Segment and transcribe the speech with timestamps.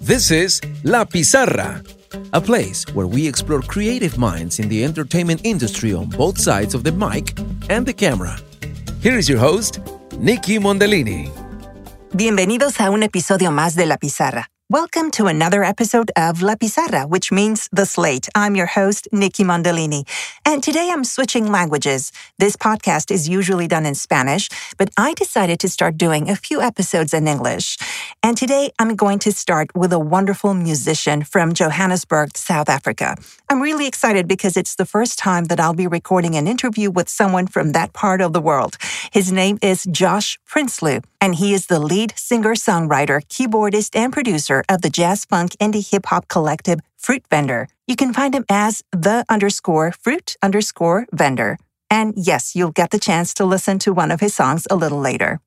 [0.00, 1.82] This is La Pizarra,
[2.32, 6.84] a place where we explore creative minds in the entertainment industry on both sides of
[6.84, 7.38] the mic
[7.70, 8.38] and the camera.
[9.00, 9.80] Here is your host,
[10.18, 11.30] Nikki Mondellini.
[12.12, 14.51] Bienvenidos a un episodio más de La Pizarra.
[14.72, 18.30] Welcome to another episode of La Pizarra, which means the slate.
[18.34, 20.08] I'm your host, Nikki Mondellini.
[20.46, 22.10] And today I'm switching languages.
[22.38, 24.48] This podcast is usually done in Spanish,
[24.78, 27.76] but I decided to start doing a few episodes in English.
[28.22, 33.18] And today I'm going to start with a wonderful musician from Johannesburg, South Africa.
[33.50, 37.10] I'm really excited because it's the first time that I'll be recording an interview with
[37.10, 38.78] someone from that part of the world.
[39.12, 44.61] His name is Josh Prinsloo, and he is the lead singer songwriter, keyboardist, and producer
[44.68, 47.68] of the jazz funk indie hip hop collective Fruit Vendor.
[47.86, 51.58] You can find him as the underscore fruit underscore vendor.
[51.90, 55.00] And yes, you'll get the chance to listen to one of his songs a little
[55.00, 55.40] later.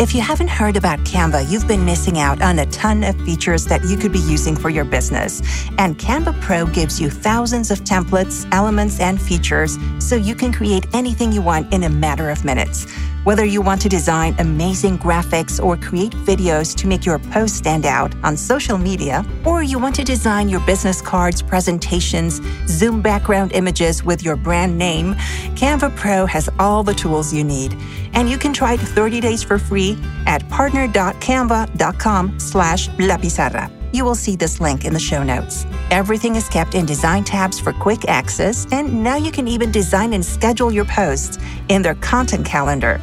[0.00, 3.64] If you haven't heard about Canva, you've been missing out on a ton of features
[3.66, 5.40] that you could be using for your business.
[5.78, 10.86] And Canva Pro gives you thousands of templates, elements, and features so you can create
[10.94, 12.86] anything you want in a matter of minutes.
[13.24, 17.86] Whether you want to design amazing graphics or create videos to make your post stand
[17.86, 23.52] out on social media, or you want to design your business cards, presentations, Zoom background
[23.52, 25.14] images with your brand name,
[25.56, 27.74] Canva Pro has all the tools you need.
[28.12, 33.83] And you can try it 30 days for free at partner.canva.com slash lapizarra.
[33.94, 35.66] You will see this link in the show notes.
[35.92, 40.14] Everything is kept in design tabs for quick access, and now you can even design
[40.14, 43.00] and schedule your posts in their content calendar.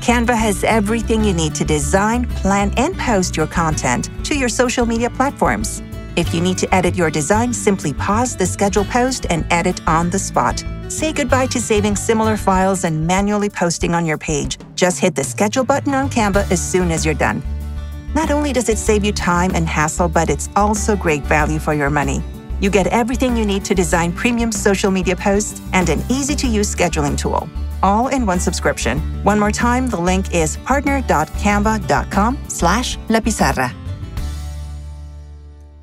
[0.00, 4.84] Canva has everything you need to design, plan, and post your content to your social
[4.84, 5.80] media platforms.
[6.16, 10.10] If you need to edit your design, simply pause the schedule post and edit on
[10.10, 10.64] the spot.
[10.88, 14.58] Say goodbye to saving similar files and manually posting on your page.
[14.74, 17.44] Just hit the schedule button on Canva as soon as you're done.
[18.14, 21.72] Not only does it save you time and hassle, but it's also great value for
[21.72, 22.22] your money.
[22.60, 26.46] You get everything you need to design premium social media posts and an easy to
[26.46, 27.48] use scheduling tool,
[27.82, 29.00] all in one subscription.
[29.24, 33.74] One more time, the link is partner.canva.com slash lapizarra.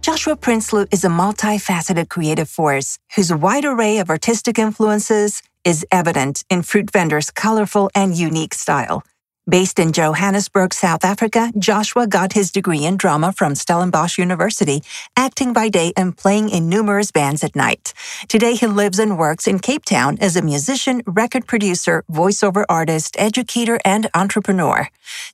[0.01, 6.43] Joshua Prinsloo is a multifaceted creative force whose wide array of artistic influences is evident
[6.49, 9.03] in Fruit Vendor's colorful and unique style.
[9.49, 14.83] Based in Johannesburg, South Africa, Joshua got his degree in drama from Stellenbosch University,
[15.17, 17.95] acting by day and playing in numerous bands at night.
[18.27, 23.15] Today, he lives and works in Cape Town as a musician, record producer, voiceover artist,
[23.17, 24.87] educator, and entrepreneur.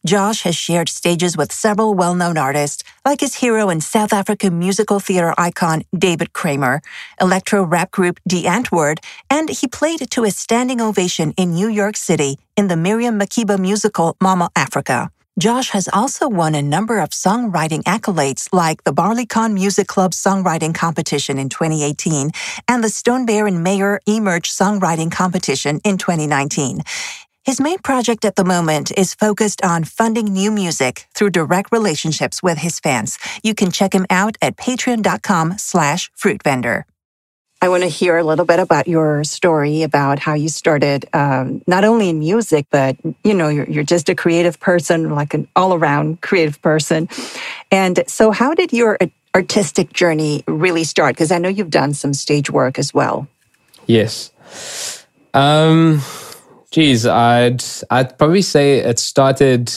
[0.06, 4.58] Josh has shared stages with several well known artists, like his hero and South African
[4.58, 6.82] musical theater icon David Kramer,
[7.22, 8.98] electro rap group Die Antwoord,
[9.30, 13.60] and he played to a standing ovation in New York City in the Miriam Makeba
[13.60, 15.12] musical Mama Africa.
[15.38, 20.74] Josh has also won a number of songwriting accolades like the Barleycorn Music Club Songwriting
[20.74, 22.32] Competition in 2018
[22.70, 26.84] and the Stone Bear and Mayer Emerge Songwriting Competition in 2019.
[27.46, 32.42] His main project at the moment is focused on funding new music through direct relationships
[32.42, 33.20] with his fans.
[33.44, 36.86] You can check him out at patreon.com slash fruitvendor.
[37.62, 41.62] I want to hear a little bit about your story about how you started, um,
[41.68, 45.48] not only in music, but you know, you're, you're just a creative person, like an
[45.56, 47.08] all-around creative person.
[47.72, 48.98] And so, how did your
[49.36, 51.16] artistic journey really start?
[51.16, 53.28] Because I know you've done some stage work as well.
[53.86, 54.32] Yes.
[55.34, 56.02] Um,
[56.76, 59.72] geez, I'd I'd probably say it started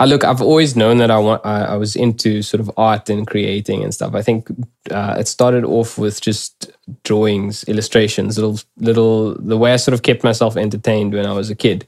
[0.00, 3.10] I look, I've always known that I want, I, I, was into sort of art
[3.10, 4.14] and creating and stuff.
[4.14, 4.48] I think
[4.92, 6.70] uh, it started off with just
[7.02, 11.50] drawings, illustrations, little, little, the way I sort of kept myself entertained when I was
[11.50, 11.84] a kid.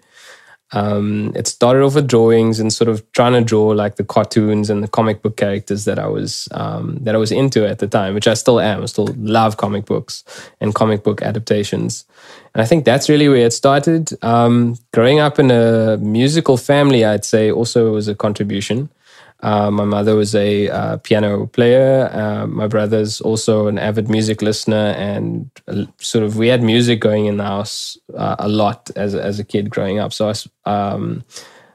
[0.73, 4.71] Um, it started off with drawings and sort of trying to draw like the cartoons
[4.71, 7.89] and the comic book characters that I was um, that I was into at the
[7.89, 8.83] time, which I still am.
[8.83, 10.25] I still love comic books
[10.61, 12.05] and comic book adaptations.
[12.55, 14.11] And I think that's really where it started.
[14.23, 18.89] Um, growing up in a musical family, I'd say also was a contribution.
[19.43, 22.11] Uh, my mother was a uh, piano player.
[22.13, 25.51] Uh, my brother's also an avid music listener, and
[25.99, 29.45] sort of we had music going in the house uh, a lot as as a
[29.45, 30.13] kid growing up.
[30.13, 31.25] So I, um,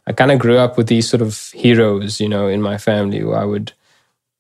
[0.08, 3.22] I kind of grew up with these sort of heroes, you know, in my family.
[3.22, 3.74] I would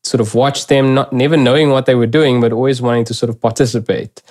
[0.04, 3.14] sort of watch them, not never knowing what they were doing, but always wanting to
[3.14, 4.22] sort of participate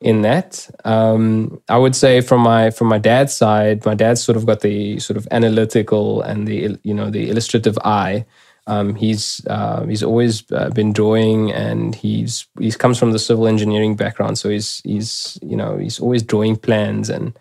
[0.00, 0.68] in that.
[0.84, 4.60] Um, I would say from my from my dad's side, my dad's sort of got
[4.60, 8.24] the sort of analytical and the you know the illustrative eye.
[8.70, 13.48] Um, he's uh, he's always uh, been drawing, and he's he comes from the civil
[13.48, 17.36] engineering background, so he's he's you know he's always drawing plans and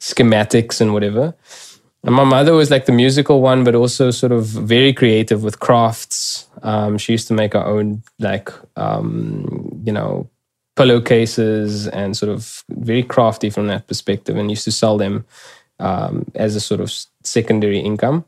[0.00, 1.34] schematics and whatever.
[2.02, 5.60] And my mother was like the musical one, but also sort of very creative with
[5.60, 6.48] crafts.
[6.62, 10.30] Um, she used to make her own like um, you know
[10.76, 15.26] pillowcases and sort of very crafty from that perspective, and used to sell them
[15.78, 16.90] um, as a sort of
[17.22, 18.24] secondary income.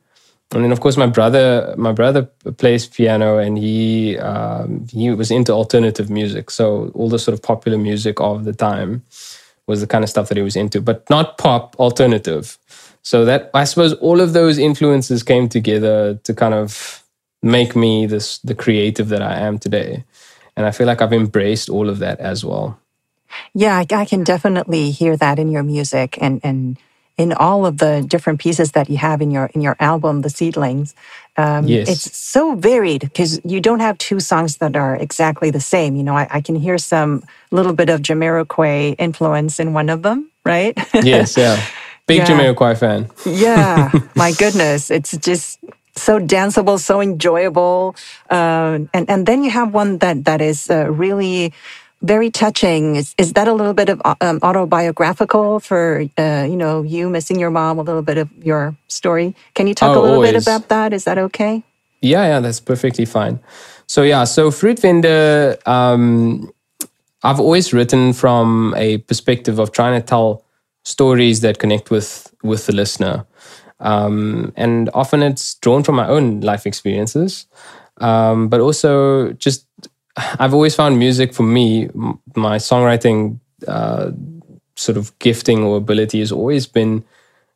[0.54, 2.24] And then, of course, my brother, my brother
[2.58, 6.50] plays piano, and he um, he was into alternative music.
[6.50, 9.02] So all the sort of popular music of the time
[9.66, 12.58] was the kind of stuff that he was into, but not pop, alternative.
[13.02, 17.02] So that I suppose all of those influences came together to kind of
[17.42, 20.04] make me this the creative that I am today.
[20.56, 22.78] And I feel like I've embraced all of that as well.
[23.54, 26.76] Yeah, I, I can definitely hear that in your music and and
[27.22, 30.28] in all of the different pieces that you have in your in your album, The
[30.28, 30.94] Seedlings.
[31.36, 31.88] Um, yes.
[31.88, 35.94] It's so varied because you don't have two songs that are exactly the same.
[35.94, 37.22] You know, I, I can hear some
[37.52, 40.76] little bit of Jamiroquai influence in one of them, right?
[40.92, 41.56] yes, yeah.
[42.08, 42.26] Big yeah.
[42.26, 43.08] Jamiroquai fan.
[43.24, 44.90] yeah, my goodness.
[44.90, 45.60] It's just
[45.94, 47.94] so danceable, so enjoyable.
[48.28, 51.52] Uh, and, and then you have one that, that is uh, really
[52.02, 52.96] very touching.
[52.96, 57.38] Is, is that a little bit of um, autobiographical for uh, you know you missing
[57.38, 57.78] your mom?
[57.78, 59.34] A little bit of your story.
[59.54, 60.32] Can you talk oh, a little always.
[60.32, 60.92] bit about that?
[60.92, 61.62] Is that okay?
[62.00, 63.38] Yeah, yeah, that's perfectly fine.
[63.86, 66.52] So yeah, so Fruit Vendor, um,
[67.22, 70.44] I've always written from a perspective of trying to tell
[70.84, 73.24] stories that connect with with the listener,
[73.78, 77.46] um, and often it's drawn from my own life experiences,
[77.98, 79.66] um, but also just
[80.16, 81.88] I've always found music for me,
[82.34, 84.10] my songwriting uh,
[84.76, 87.04] sort of gifting or ability has always been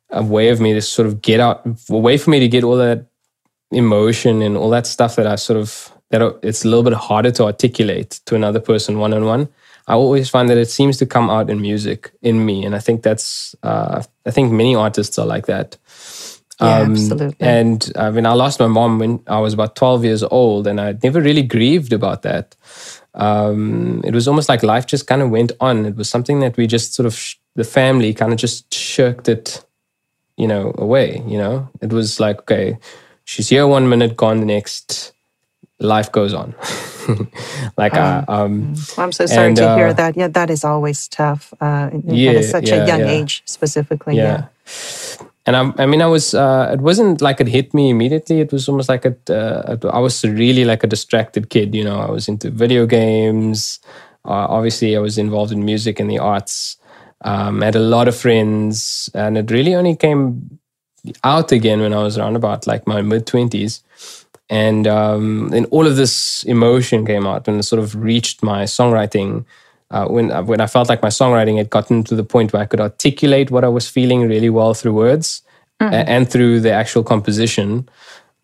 [0.09, 2.63] a way of me to sort of get out, a way for me to get
[2.63, 3.05] all that
[3.71, 7.31] emotion and all that stuff that I sort of that it's a little bit harder
[7.31, 9.49] to articulate to another person one on one.
[9.89, 12.79] I always find that it seems to come out in music in me, and I
[12.79, 15.77] think that's uh, I think many artists are like that.
[16.59, 17.35] Yeah, um, absolutely.
[17.39, 20.81] And I mean, I lost my mom when I was about 12 years old, and
[20.81, 22.55] I never really grieved about that.
[23.13, 25.85] Um, it was almost like life just kind of went on.
[25.85, 29.29] It was something that we just sort of, sh- the family kind of just shirked
[29.29, 29.63] it,
[30.35, 31.21] you know, away.
[31.27, 32.77] You know, it was like, okay,
[33.23, 35.13] she's here one minute, gone the next.
[35.79, 36.55] Life goes on.
[37.77, 40.17] like, uh, um, um, I'm so sorry and, to hear uh, that.
[40.17, 41.53] Yeah, that is always tough.
[41.61, 43.11] Uh, yeah, at such yeah, a young yeah.
[43.11, 44.15] age, specifically.
[44.15, 44.47] yeah.
[45.19, 48.41] yeah and I, I mean, I was, uh, it wasn't like it hit me immediately.
[48.41, 51.73] It was almost like it, uh, I was really like a distracted kid.
[51.73, 53.79] You know, I was into video games.
[54.25, 56.75] Uh, obviously, I was involved in music and the arts.
[57.21, 60.59] Um, had a lot of friends, and it really only came
[61.23, 63.81] out again when I was around about like my mid twenties,
[64.49, 68.63] and um, then all of this emotion came out and it sort of reached my
[68.63, 69.45] songwriting
[69.91, 72.61] uh, when uh, when I felt like my songwriting had gotten to the point where
[72.61, 75.41] I could articulate what I was feeling really well through words
[75.79, 75.93] mm-hmm.
[75.93, 77.87] and through the actual composition.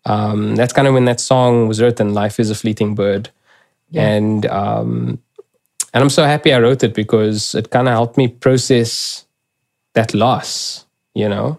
[0.06, 2.14] Um, that's kind of when that song was written.
[2.14, 3.30] Life is a fleeting bird,
[3.90, 4.08] yeah.
[4.08, 5.18] and um,
[5.92, 9.24] and I'm so happy I wrote it because it kind of helped me process
[9.94, 10.86] that loss.
[11.14, 11.58] You know.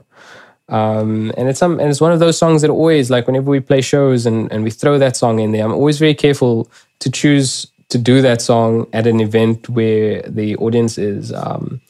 [0.67, 3.59] Um, and it's some, and it's one of those songs that always like whenever we
[3.59, 6.71] play shows and, and we throw that song in there, I'm always very careful
[7.01, 11.81] to choose to do that song at an event where the audience is um,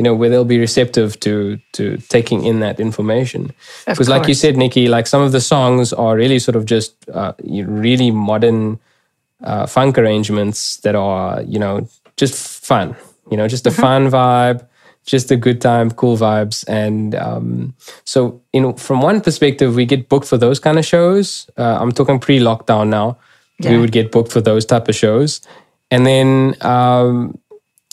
[0.00, 3.52] you know where they'll be receptive to to taking in that information.
[3.86, 6.94] Because like you said nikki like some of the songs are really sort of just
[7.10, 8.78] uh, really modern
[9.44, 11.86] uh, funk arrangements that are you know
[12.16, 12.34] just
[12.64, 12.96] fun
[13.30, 13.82] you know just a mm-hmm.
[13.82, 14.66] fun vibe
[15.04, 16.64] just a good time cool vibes.
[16.68, 17.74] And um,
[18.04, 21.50] so you know from one perspective we get booked for those kind of shows.
[21.58, 23.18] Uh, i'm talking pre-lockdown now
[23.64, 23.72] yeah.
[23.72, 25.40] we would get booked for those type of shows,
[25.90, 27.38] and then um,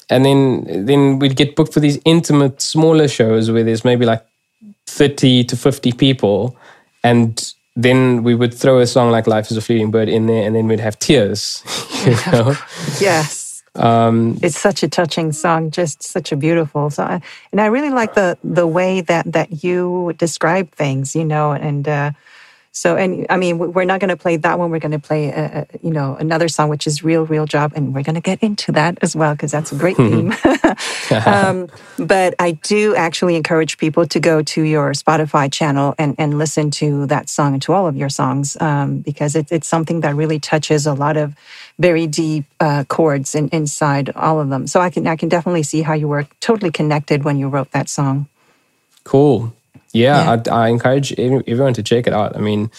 [0.09, 4.25] and then then we'd get booked for these intimate, smaller shows where there's maybe like
[4.85, 6.55] thirty to fifty people,
[7.03, 10.45] and then we would throw a song like "Life Is a Fleeting Bird" in there,
[10.45, 11.63] and then we'd have tears.
[12.05, 12.55] You know?
[13.01, 13.63] yes.
[13.75, 17.21] Um, it's such a touching song, just such a beautiful song,
[17.51, 21.87] and I really like the the way that that you describe things, you know, and
[21.87, 22.11] uh,
[22.77, 24.69] so, and I mean, we're not going to play that one.
[24.69, 27.73] We're going to play, a, a, you know, another song which is "Real, Real Job,"
[27.75, 30.31] and we're going to get into that as well because that's a great theme.
[31.25, 36.37] um, but I do actually encourage people to go to your Spotify channel and and
[36.37, 40.01] listen to that song and to all of your songs um, because it, it's something
[40.01, 41.33] that really touches a lot of
[41.79, 44.67] very deep uh, chords in, inside all of them.
[44.67, 47.71] So I can I can definitely see how you were totally connected when you wrote
[47.71, 48.27] that song.
[49.03, 49.56] Cool
[49.97, 50.53] yeah, yeah.
[50.53, 52.35] I, I, encourage everyone to check it out.
[52.35, 52.71] I mean,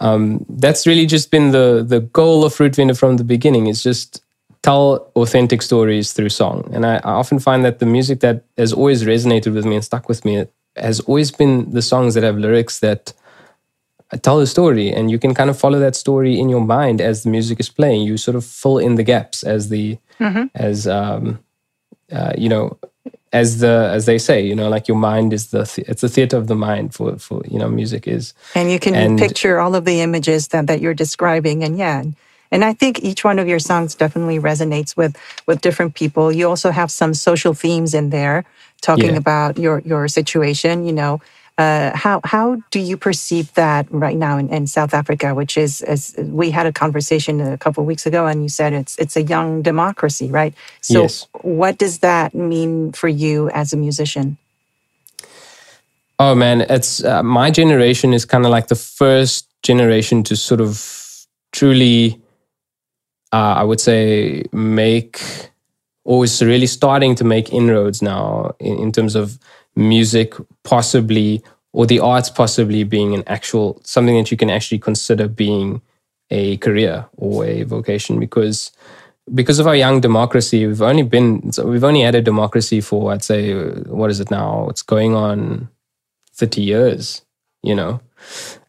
[0.00, 3.66] um, that's really just been the the goal of Fruit Vendor from the beginning.
[3.66, 4.22] Is just
[4.62, 8.72] tell authentic stories through song, and I, I, often find that the music that has
[8.72, 12.38] always resonated with me and stuck with me has always been the songs that have
[12.38, 13.12] lyrics that
[14.22, 17.22] tell a story and you can kind of follow that story in your mind as
[17.22, 20.44] the music is playing you sort of fill in the gaps as the mm-hmm.
[20.54, 21.38] as um
[22.12, 22.78] uh, you know
[23.32, 26.08] as the as they say you know like your mind is the th- it's the
[26.08, 29.58] theater of the mind for for you know music is and you can and, picture
[29.58, 32.02] all of the images that that you're describing and yeah
[32.52, 35.16] and I think each one of your songs definitely resonates with
[35.46, 36.30] with different people.
[36.30, 38.44] You also have some social themes in there,
[38.82, 39.24] talking yeah.
[39.24, 40.84] about your your situation.
[40.86, 41.20] You know,
[41.58, 45.34] uh, how how do you perceive that right now in, in South Africa?
[45.34, 48.72] Which is, as we had a conversation a couple of weeks ago, and you said
[48.72, 50.54] it's it's a young democracy, right?
[50.80, 51.26] So, yes.
[51.42, 54.38] what does that mean for you as a musician?
[56.18, 60.60] Oh man, it's uh, my generation is kind of like the first generation to sort
[60.60, 62.22] of truly
[63.32, 65.20] uh, I would say, make
[66.04, 69.38] or is really starting to make inroads now in, in terms of
[69.74, 75.28] music, possibly, or the arts possibly being an actual something that you can actually consider
[75.28, 75.80] being
[76.30, 78.72] a career or a vocation because
[79.34, 83.22] because of our young democracy we've only been we've only had a democracy for i'd
[83.22, 84.66] say what is it now?
[84.68, 85.68] It's going on
[86.34, 87.22] 30 years
[87.62, 88.00] you know?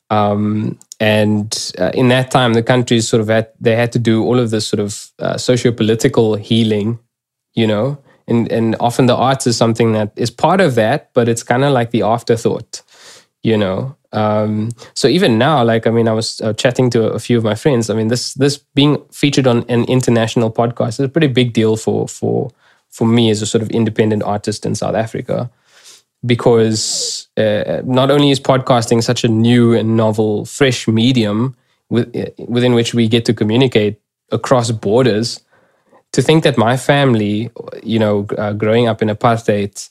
[0.10, 4.24] Um, and uh, in that time, the countries sort of had they had to do
[4.24, 7.00] all of this sort of uh, socio-political healing,
[7.56, 11.28] you know, and and often the arts is something that is part of that, but
[11.28, 12.82] it's kind of like the afterthought,
[13.42, 13.96] you know.
[14.12, 17.44] Um, so even now, like I mean, I was uh, chatting to a few of
[17.44, 17.90] my friends.
[17.90, 21.76] I mean, this this being featured on an international podcast is a pretty big deal
[21.76, 22.52] for for
[22.90, 25.50] for me as a sort of independent artist in South Africa
[26.26, 31.56] because uh, not only is podcasting such a new and novel, fresh medium
[31.90, 34.00] with, uh, within which we get to communicate
[34.32, 35.42] across borders,
[36.14, 37.52] to think that my family,
[37.84, 39.90] you know, uh, growing up in apartheid,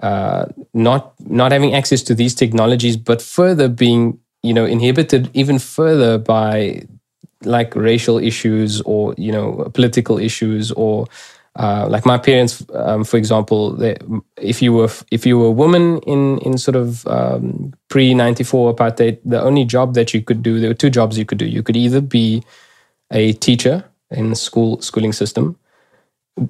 [0.00, 5.58] uh, not not having access to these technologies, but further being, you know, inhibited even
[5.58, 6.82] further by
[7.44, 11.06] like racial issues or you know political issues or
[11.56, 13.96] uh, like my parents, um, for example, they,
[14.36, 18.44] if you were if you were a woman in in sort of um, pre ninety
[18.44, 21.38] four apartheid, the only job that you could do there were two jobs you could
[21.38, 21.46] do.
[21.46, 22.42] You could either be
[23.10, 25.56] a teacher in the school schooling system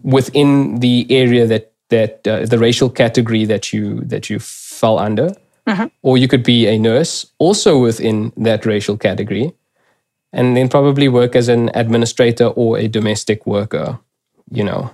[0.02, 5.34] within the area that that uh, the racial category that you that you fell under,
[5.66, 5.88] uh-huh.
[6.02, 9.52] or you could be a nurse also within that racial category,
[10.32, 13.98] and then probably work as an administrator or a domestic worker
[14.50, 14.90] you know,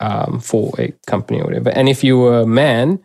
[0.00, 1.70] um, for a company or whatever.
[1.70, 3.00] And if you were a man,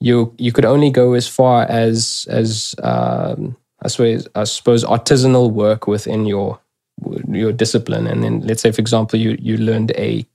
[0.00, 5.50] you you could only go as far as as um, I suppose I suppose artisanal
[5.50, 6.60] work within your
[7.28, 8.06] your discipline.
[8.06, 10.26] And then let's say, for example, you you learned a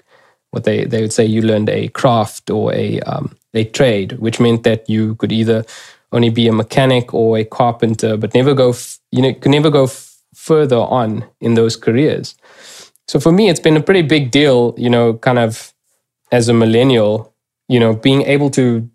[0.51, 4.39] what they they would say you learned a craft or a um, a trade, which
[4.39, 5.65] meant that you could either
[6.11, 9.69] only be a mechanic or a carpenter, but never go f- you know could never
[9.69, 12.35] go f- further on in those careers.
[13.07, 15.73] So for me, it's been a pretty big deal, you know, kind of
[16.31, 17.33] as a millennial,
[17.67, 18.89] you know, being able to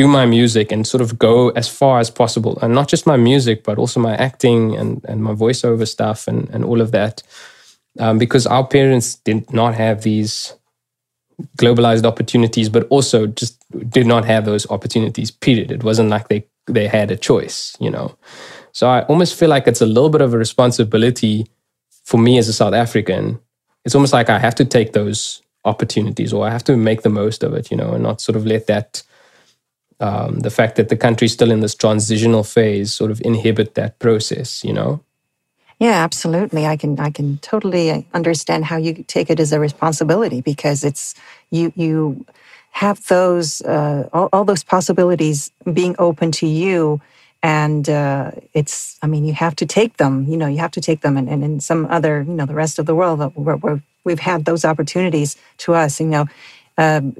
[0.00, 2.58] do my music and sort of go as far as possible.
[2.62, 6.48] And not just my music, but also my acting and, and my voiceover stuff and,
[6.54, 7.22] and all of that.
[7.98, 10.54] Um, because our parents did not have these
[11.58, 13.54] globalized opportunities, but also just
[13.90, 15.70] did not have those opportunities, period.
[15.70, 18.16] It wasn't like they, they had a choice, you know.
[18.72, 21.46] So I almost feel like it's a little bit of a responsibility
[22.04, 23.38] for me as a South African,
[23.84, 27.10] it's almost like I have to take those opportunities or I have to make the
[27.10, 29.02] most of it, you know, and not sort of let that
[30.00, 33.98] um, the fact that the country's still in this transitional phase sort of inhibit that
[33.98, 35.00] process, you know.
[35.78, 36.66] Yeah, absolutely.
[36.66, 41.14] I can I can totally understand how you take it as a responsibility because it's
[41.50, 42.26] you you
[42.72, 47.00] have those uh, all, all those possibilities being open to you
[47.42, 50.80] and uh, it's i mean you have to take them you know you have to
[50.80, 53.56] take them and, and in some other you know the rest of the world where,
[53.56, 56.26] where we've had those opportunities to us you know
[56.78, 57.16] um,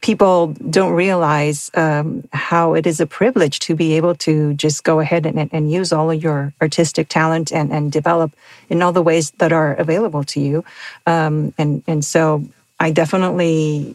[0.00, 5.00] people don't realize um, how it is a privilege to be able to just go
[5.00, 8.32] ahead and, and use all of your artistic talent and, and develop
[8.68, 10.64] in all the ways that are available to you
[11.06, 12.44] um, and and so
[12.78, 13.94] i definitely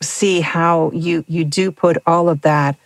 [0.00, 2.76] see how you you do put all of that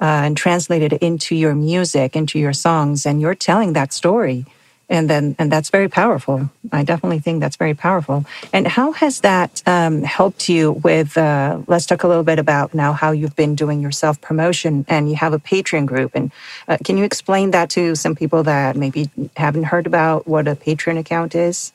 [0.00, 4.44] uh, and translate it into your music, into your songs, and you're telling that story.
[4.88, 6.50] And then, and that's very powerful.
[6.70, 8.24] I definitely think that's very powerful.
[8.52, 11.16] And how has that um, helped you with?
[11.16, 14.84] Uh, let's talk a little bit about now how you've been doing your self promotion,
[14.88, 16.12] and you have a Patreon group.
[16.14, 16.30] And
[16.68, 20.54] uh, can you explain that to some people that maybe haven't heard about what a
[20.54, 21.72] Patreon account is?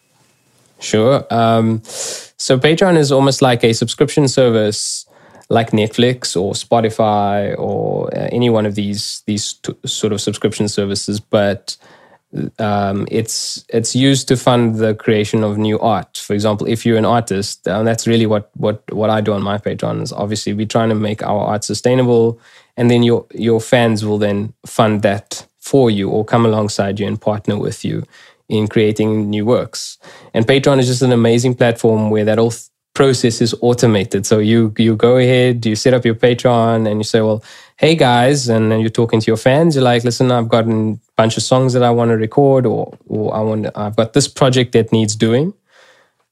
[0.80, 1.26] Sure.
[1.32, 5.06] Um, so Patreon is almost like a subscription service
[5.50, 10.68] like Netflix or Spotify or uh, any one of these these t- sort of subscription
[10.68, 11.76] services, but
[12.60, 16.18] um, it's it's used to fund the creation of new art.
[16.18, 19.42] For example, if you're an artist, and that's really what what what I do on
[19.42, 22.40] my Patreon is obviously we're trying to make our art sustainable,
[22.78, 27.08] and then your your fans will then fund that for you or come alongside you
[27.08, 28.04] and partner with you
[28.48, 29.98] in creating new works.
[30.34, 32.54] And Patreon is just an amazing platform where that all
[32.94, 34.26] process is automated.
[34.26, 37.44] So you you go ahead, you set up your Patreon, and you say, well,
[37.80, 39.74] hey guys, and then you're talking to your fans.
[39.74, 42.94] You're like, listen, I've got a bunch of songs that I want to record, or
[43.08, 45.54] or I want I've got this project that needs doing.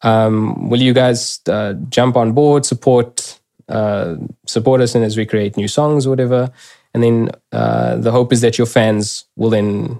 [0.01, 3.39] Um, will you guys uh, jump on board, support
[3.69, 6.51] uh, support us, and as we create new songs, or whatever?
[6.93, 9.99] And then uh, the hope is that your fans will then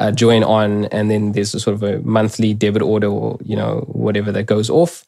[0.00, 3.54] uh, join on, and then there's a sort of a monthly debit order, or you
[3.54, 5.04] know whatever that goes off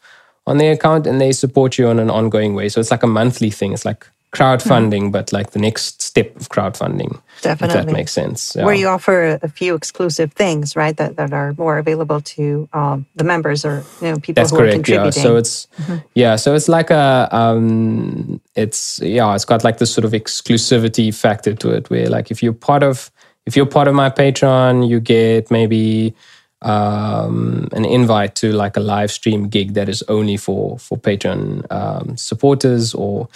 [0.46, 2.68] on their account and they support you on an ongoing way.
[2.68, 3.72] So it's like a monthly thing.
[3.72, 5.12] It's like crowdfunding, mm.
[5.12, 7.20] but like the next step of crowdfunding.
[7.42, 7.78] Definitely.
[7.78, 8.56] If that makes sense.
[8.56, 8.64] Yeah.
[8.64, 13.06] Where you offer a few exclusive things, right, that, that are more available to um,
[13.14, 15.22] the members or you know people That's who correct, are contributing.
[15.22, 15.28] Yeah.
[15.28, 15.96] So it's mm-hmm.
[16.14, 21.14] yeah, so it's like a um, it's yeah, it's got like this sort of exclusivity
[21.14, 23.10] factor to it where like if you're part of
[23.44, 26.14] if you're part of my Patreon, you get maybe
[26.62, 31.70] um, an invite to like a live stream gig that is only for for Patreon
[31.70, 33.28] um, supporters, or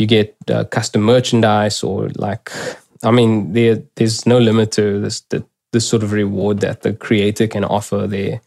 [0.00, 2.50] you get uh, custom merchandise, or like
[3.02, 6.92] I mean, there there's no limit to this the, this sort of reward that the
[6.92, 8.40] creator can offer their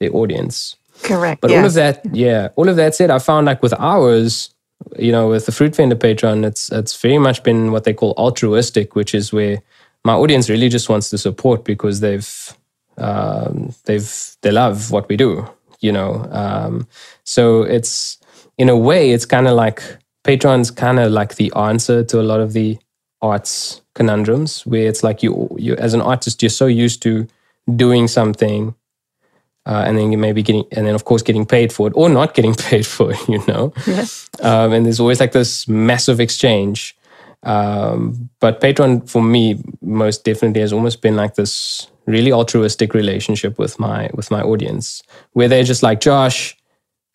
[0.00, 0.76] their audience.
[1.02, 1.40] Correct.
[1.40, 1.58] But yes.
[1.58, 4.54] all of that, yeah, all of that said, I found like with ours,
[4.96, 8.14] you know, with the Fruit Vendor Patreon, it's it's very much been what they call
[8.16, 9.60] altruistic, which is where
[10.04, 12.56] my audience really just wants to support because they've
[12.98, 15.48] um, they've they love what we do
[15.84, 16.88] you know um,
[17.24, 18.18] so it's
[18.56, 19.82] in a way it's kind of like
[20.24, 22.78] patreon's kind of like the answer to a lot of the
[23.22, 27.26] arts conundrums where it's like you you as an artist you're so used to
[27.76, 28.74] doing something
[29.66, 32.08] uh, and then you maybe getting and then of course getting paid for it or
[32.08, 33.72] not getting paid for it you know?
[33.86, 34.28] Yes.
[34.42, 36.96] um, and there's always like this massive exchange.
[37.42, 43.58] Um, but patreon for me most definitely has almost been like this really altruistic relationship
[43.58, 46.56] with my with my audience where they're just like josh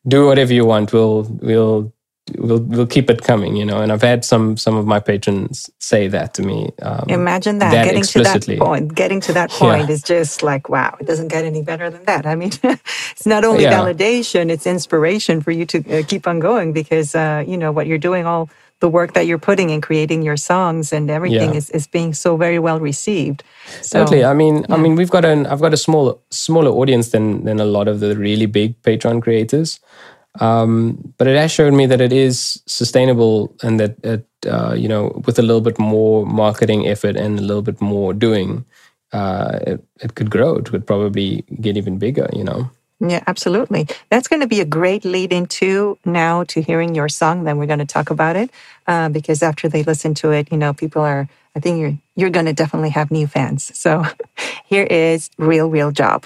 [0.07, 0.93] do whatever you want.
[0.93, 1.93] We'll we'll
[2.37, 5.69] we'll we'll keep it coming you know and i've had some some of my patrons
[5.79, 9.49] say that to me um, imagine that, that getting to that point getting to that
[9.49, 9.93] point yeah.
[9.93, 13.43] is just like wow it doesn't get any better than that i mean it's not
[13.43, 13.73] only yeah.
[13.73, 17.87] validation it's inspiration for you to uh, keep on going because uh, you know what
[17.87, 21.57] you're doing all the work that you're putting in creating your songs and everything yeah.
[21.57, 23.43] is, is being so very well received.
[23.81, 24.23] So, totally.
[24.23, 24.65] I mean.
[24.69, 27.87] I mean, we've got an I've got a smaller smaller audience than than a lot
[27.87, 29.79] of the really big Patreon creators.
[30.39, 34.87] Um, but it has shown me that it is sustainable and that it, uh, you
[34.87, 38.65] know, with a little bit more marketing effort and a little bit more doing,
[39.11, 40.55] uh, it, it could grow.
[40.55, 42.69] It could probably get even bigger, you know.
[43.01, 43.87] Yeah, absolutely.
[44.09, 47.45] That's going to be a great lead into now to hearing your song.
[47.45, 48.51] Then we're going to talk about it
[48.87, 51.29] uh, because after they listen to it, you know, people are.
[51.55, 53.75] I think you're you're going to definitely have new fans.
[53.77, 54.05] So
[54.65, 56.25] here is real, real job.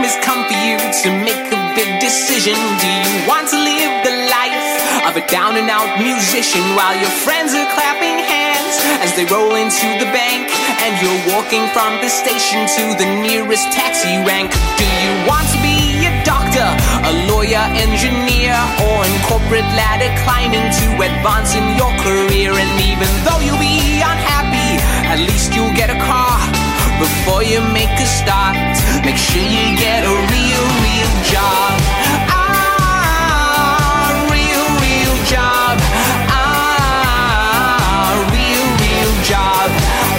[0.00, 2.56] Time has come for you to make a big decision.
[2.56, 4.64] Do you want to live the life
[5.04, 9.54] of a down and out musician while your friends are clapping hands as they roll
[9.60, 10.48] into the bank
[10.84, 14.48] and you're walking from the station to the nearest taxi rank.
[14.80, 16.68] Do you want to be a doctor,
[17.04, 18.56] a lawyer, engineer,
[18.88, 22.56] or in corporate ladder climbing to advance in your career?
[22.56, 24.80] And even though you'll be unhappy,
[25.12, 26.59] at least you'll get a car.
[27.00, 28.56] Before you make a start,
[29.04, 31.80] make sure you get a real, real job.
[32.28, 35.80] Ah, real, real job.
[36.28, 39.68] Ah, real, real job.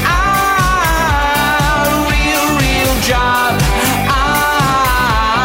[0.10, 3.54] Ah, real, real job.
[4.10, 5.38] Ah.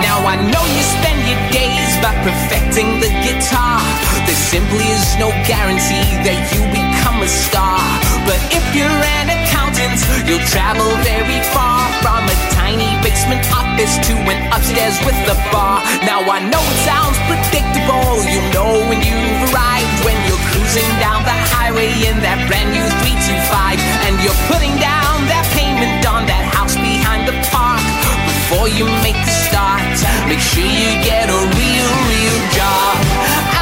[0.00, 3.84] Now I know you spend your days by perfecting the guitar.
[4.24, 7.80] There simply is no guarantee that you become a star.
[8.24, 14.14] But if you're an accountant, you'll travel very far from a tiny basement office to
[14.32, 15.84] an upstairs with a bar.
[16.08, 18.24] Now I know it sounds predictable.
[18.24, 22.84] You know when you've arrived when you're cruising down the highway in that brand new
[23.04, 27.84] 325 and you're putting down that payment on that house behind the park
[28.28, 29.96] before you make a start.
[30.28, 33.53] Make sure you get a real, real job.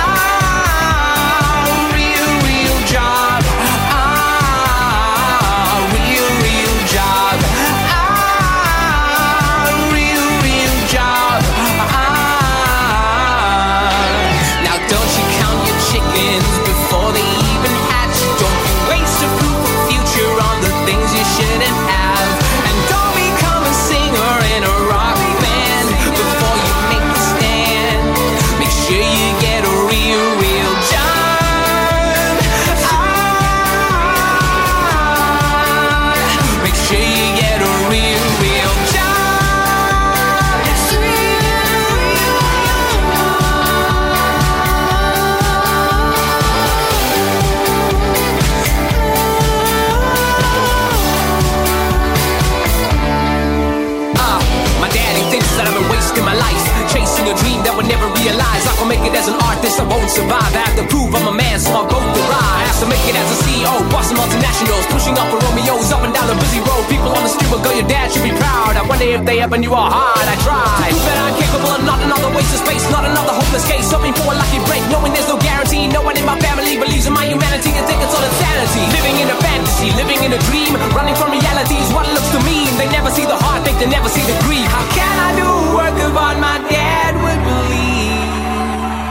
[59.23, 60.51] As an artist, I won't survive.
[60.51, 62.59] I have to prove I'm a man, so I'll go the ride.
[62.59, 65.95] I have to make it as a CEO, boss of multinationals, pushing up for Romeos
[65.95, 66.83] up and down a busy road.
[66.91, 68.75] People on the street will go, your dad should be proud.
[68.75, 70.91] I wonder if they ever knew how hard I tried.
[70.91, 73.87] To prove that I'm capable of not another waste of space, not another hopeless case.
[73.95, 75.87] Hoping for a lucky break, knowing there's no guarantee.
[75.87, 77.71] No one in my family believes in my humanity.
[77.79, 78.83] and think it's all insanity.
[78.91, 82.31] Living in a fantasy, living in a dream, running from reality is what it looks
[82.35, 82.67] to me.
[82.75, 84.67] They never see the heartache, they never see the grief.
[84.67, 85.47] How can I do
[85.79, 87.72] work of art my dad would believe?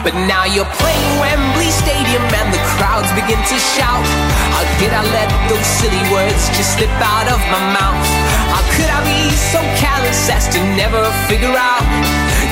[0.02, 4.02] But now you're playing Wembley Stadium and the crowds begin to shout.
[4.50, 8.10] How did I let those silly words just slip out of my mouth?
[8.50, 11.86] How could I be so callous as to never figure out?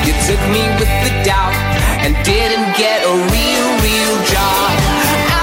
[0.06, 1.58] You took me with the doubt
[2.06, 4.70] and didn't get a real, real job.
[5.34, 5.39] Ah,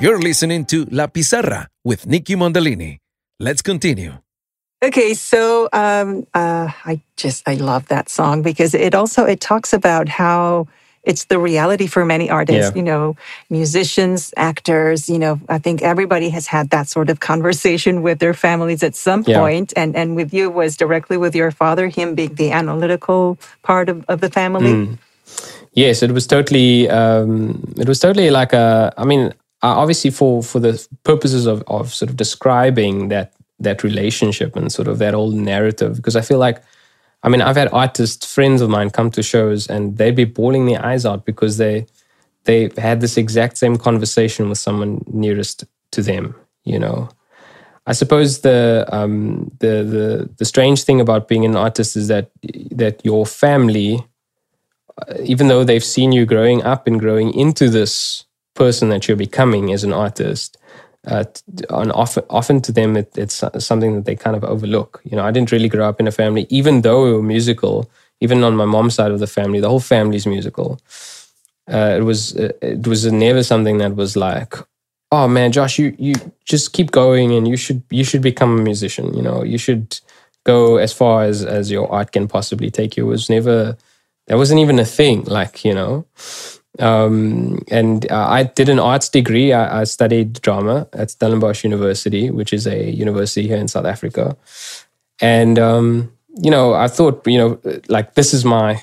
[0.00, 2.96] You're listening to La Pizarra with Nikki Mondolini.
[3.38, 4.14] Let's continue.
[4.82, 9.74] Okay, so um, uh, I just I love that song because it also it talks
[9.74, 10.68] about how
[11.04, 12.70] it's the reality for many artists.
[12.70, 12.76] Yeah.
[12.76, 13.16] You know,
[13.50, 15.10] musicians, actors.
[15.10, 18.96] You know, I think everybody has had that sort of conversation with their families at
[18.96, 19.38] some Yeah.
[19.38, 23.90] point, and and with you was directly with your father, him being the analytical part
[23.90, 24.72] of, of the family.
[24.72, 24.98] Mm.
[25.74, 26.88] Yes, it was totally.
[26.88, 28.94] Um, it was totally like a.
[28.96, 33.84] I mean, uh, obviously for for the purposes of of sort of describing that that
[33.84, 36.62] relationship and sort of that old narrative, because I feel like,
[37.22, 40.66] I mean, I've had artist friends of mine come to shows and they'd be bawling
[40.66, 41.86] their eyes out because they
[42.44, 46.34] they had this exact same conversation with someone nearest to them.
[46.64, 47.10] You know,
[47.86, 52.30] I suppose the um, the the the strange thing about being an artist is that
[52.70, 54.04] that your family
[55.24, 58.24] even though they've seen you growing up and growing into this
[58.64, 60.58] person that you're becoming as an artist,
[61.06, 61.24] uh,
[61.70, 65.00] and often, often to them, it, it's something that they kind of overlook.
[65.08, 67.90] You know, I didn't really grow up in a family, even though we were musical.
[68.20, 70.78] Even on my mom's side of the family, the whole family's musical.
[71.76, 74.52] Uh, it was uh, it was never something that was like,
[75.10, 78.62] oh man, Josh, you you just keep going, and you should you should become a
[78.62, 79.14] musician.
[79.16, 79.98] You know, you should
[80.44, 83.06] go as far as as your art can possibly take you.
[83.06, 83.76] It was never
[84.26, 85.24] that wasn't even a thing.
[85.24, 86.04] Like you know,
[86.78, 89.52] um, and uh, I did an arts degree.
[89.52, 94.36] I, I studied drama at Stellenbosch University, which is a university here in South Africa.
[95.20, 98.82] And um, you know, I thought, you know, like this is my,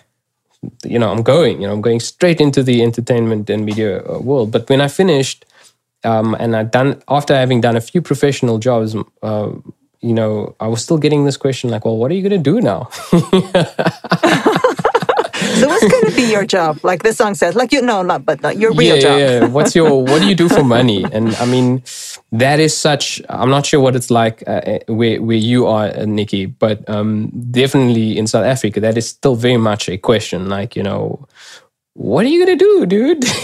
[0.84, 4.20] you know, I'm going, you know, I'm going straight into the entertainment and media uh,
[4.20, 4.52] world.
[4.52, 5.46] But when I finished,
[6.04, 9.52] um, and I'd done after having done a few professional jobs, uh,
[10.02, 12.52] you know, I was still getting this question like, well, what are you going to
[12.52, 12.90] do now?
[15.40, 16.80] So what's going to be your job?
[16.84, 19.20] Like the song says, like you know, not but not your real yeah, job.
[19.20, 19.48] Yeah, yeah.
[19.48, 21.06] What's your what do you do for money?
[21.12, 21.84] And I mean,
[22.32, 23.22] that is such.
[23.30, 27.30] I'm not sure what it's like uh, where where you are, uh, Nikki, but um,
[27.52, 30.50] definitely in South Africa, that is still very much a question.
[30.50, 31.28] Like you know,
[31.94, 33.26] what are you gonna do, dude?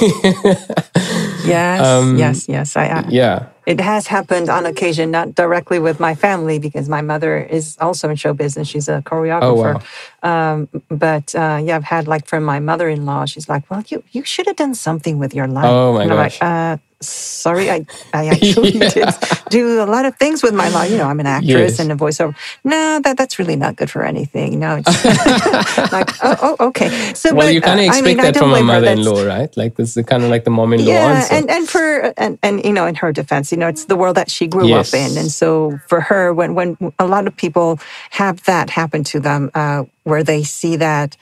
[1.45, 2.75] Yes, Um, yes, yes.
[2.77, 7.01] I, I yeah, It has happened on occasion, not directly with my family, because my
[7.01, 8.67] mother is also in show business.
[8.67, 9.81] She's a choreographer.
[10.21, 13.25] Oh um, but uh, yeah, I've had like from my mother-in-law.
[13.25, 16.11] She's like, "Well, you you should have done something with your life." Oh, my and
[16.11, 16.41] gosh.
[16.41, 18.89] like, uh, "Sorry, I I actually Yeah.
[18.89, 19.09] did
[19.49, 20.89] do a lot of things with my life.
[20.91, 21.79] You know, I'm an actress Yes.
[21.79, 22.35] and a voiceover.
[22.63, 24.59] No, that that's really not good for anything.
[24.59, 24.87] No, it's
[25.91, 26.89] like, oh, oh, okay.
[27.13, 28.81] So, well, but, you kind of uh, I expect mean, that from a blame her.
[28.81, 29.51] That's- mother-in-law, right?
[29.57, 31.33] Like this is kind of like the mom-in-law yeah, answer.
[31.35, 34.15] and and for and and you know, in her defense, you know, it's the world
[34.17, 34.93] that she grew Yes.
[34.93, 37.79] up in, and so for her, when when a lot of people
[38.11, 41.17] have that happen to them, uh, where they see that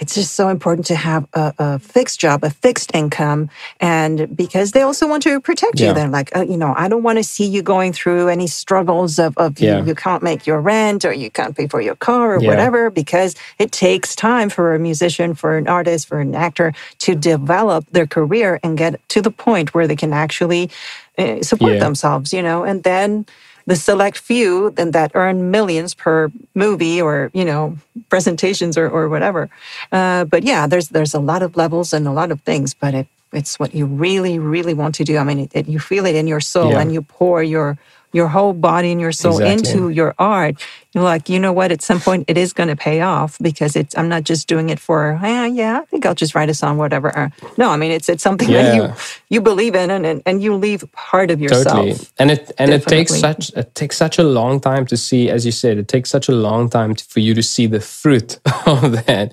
[0.00, 4.72] it's just so important to have a, a, fixed job, a fixed income, and because
[4.72, 5.92] they also want to protect you.
[5.92, 9.18] They're like, uh, you know, I don't want to see you going through any struggles
[9.18, 9.80] of, of yeah.
[9.80, 12.48] you, you, can't make your rent or you can't pay for your car or yeah.
[12.48, 17.14] whatever, because it takes time for a musician, for an artist, for an actor to
[17.14, 20.70] develop their career and get to the point where they can actually
[21.18, 23.26] uh, support themselves, you know, and then
[23.70, 27.76] the select few then that earn millions per movie or you know
[28.08, 29.48] presentations or, or whatever
[29.92, 32.94] uh, but yeah there's there's a lot of levels and a lot of things but
[32.94, 36.04] it, it's what you really really want to do i mean it, it, you feel
[36.04, 36.80] it in your soul yeah.
[36.80, 37.78] and you pour your
[38.12, 39.70] your whole body and your soul exactly.
[39.72, 40.56] into your art
[40.92, 43.76] you're like you know what at some point it is going to pay off because
[43.76, 46.54] it's i'm not just doing it for yeah yeah i think i'll just write a
[46.54, 48.62] song whatever no i mean it's it's something yeah.
[48.62, 48.94] that you
[49.28, 52.70] you believe in and, and and you leave part of yourself totally and it and
[52.70, 52.74] Definitely.
[52.74, 55.88] it takes such it takes such a long time to see as you said it
[55.88, 59.32] takes such a long time to, for you to see the fruit of that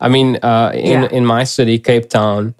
[0.00, 1.08] i mean uh, in yeah.
[1.10, 2.54] in my city cape town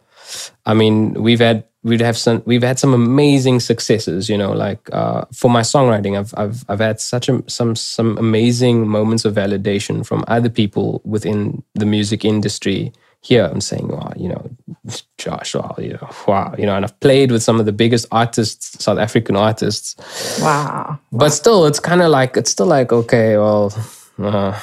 [0.64, 4.80] i mean we've had we'd have some we've had some amazing successes you know like
[4.92, 9.34] uh, for my songwriting I've, I've I've had such a, some some amazing moments of
[9.34, 13.44] validation from other people within the music industry here.
[13.44, 14.50] I'm saying wow you know
[15.16, 18.06] Josh wow you know wow you know and I've played with some of the biggest
[18.10, 19.94] artists South African artists.
[20.40, 20.98] Wow.
[21.12, 23.72] But still it's kind of like it's still like okay well
[24.18, 24.58] uh,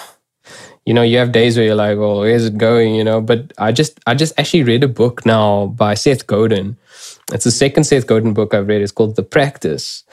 [0.86, 2.96] you know you have days where you're like well where's it going?
[2.96, 6.76] You know but I just I just actually read a book now by Seth Godin
[7.32, 8.82] it's the second Seth Godin book I've read.
[8.82, 10.04] It's called The Practice.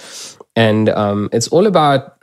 [0.56, 2.16] And um, it's all about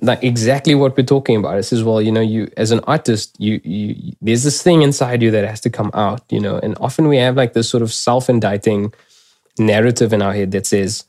[0.00, 1.58] like exactly what we're talking about.
[1.58, 5.22] It says, well, you know, you as an artist, you you there's this thing inside
[5.22, 6.58] you that has to come out, you know.
[6.58, 8.92] And often we have like this sort of self-indicting
[9.58, 11.04] narrative in our head that says,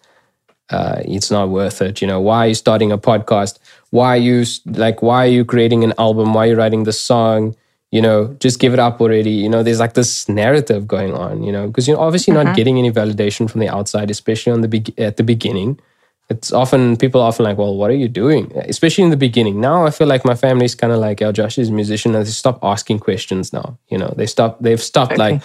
[0.70, 2.02] uh, it's not worth it.
[2.02, 3.60] You know, why are you starting a podcast?
[3.90, 6.34] Why are you like why are you creating an album?
[6.34, 7.56] Why are you writing the song?
[7.96, 9.32] You know, just give it up already.
[9.32, 12.56] You know, there's like this narrative going on, you know, because you're obviously not uh-huh.
[12.56, 15.80] getting any validation from the outside, especially on the be- at the beginning.
[16.28, 18.52] It's often people are often like, well, what are you doing?
[18.68, 19.62] Especially in the beginning.
[19.62, 22.26] Now I feel like my family's kind of like, oh, Josh is a musician, and
[22.26, 23.78] they stop asking questions now.
[23.88, 24.60] You know, they stop.
[24.60, 25.36] They've stopped okay.
[25.36, 25.44] like,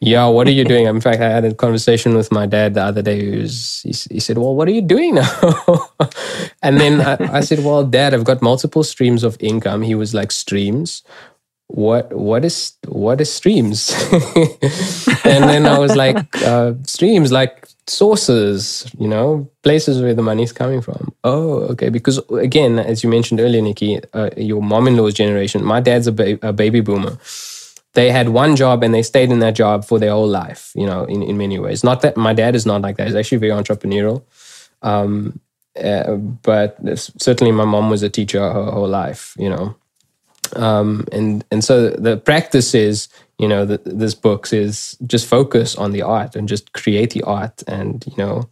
[0.00, 0.86] yeah, what are you doing?
[0.86, 3.20] In fact, I had a conversation with my dad the other day.
[3.20, 5.90] He, was, he, he said, well, what are you doing now?
[6.62, 9.82] and then I, I said, well, Dad, I've got multiple streams of income.
[9.82, 11.02] He was like, streams
[11.70, 13.94] what what is what is streams?
[15.24, 20.42] And then i was like uh, streams like sources you know places where the money
[20.42, 21.12] is coming from.
[21.22, 21.88] Oh okay.
[21.88, 26.38] Because again as you mentioned earlier nikki uh, your mom-in-law's generation my dad's a, ba-
[26.42, 27.18] a, baby boomer.
[27.94, 30.86] They had one job and they stayed in that job for their whole life you
[30.86, 31.84] know in, in many ways.
[31.84, 33.06] Not that my dad is not like that.
[33.06, 34.22] He's actually very entrepreneurial.
[34.82, 35.38] Um,
[35.80, 39.76] uh, but certainly my mom was a teacher her whole life you know
[40.56, 43.08] um, and and so the practice is,
[43.38, 47.22] you know, the, this books is just focus on the art and just create the
[47.22, 48.48] art and you know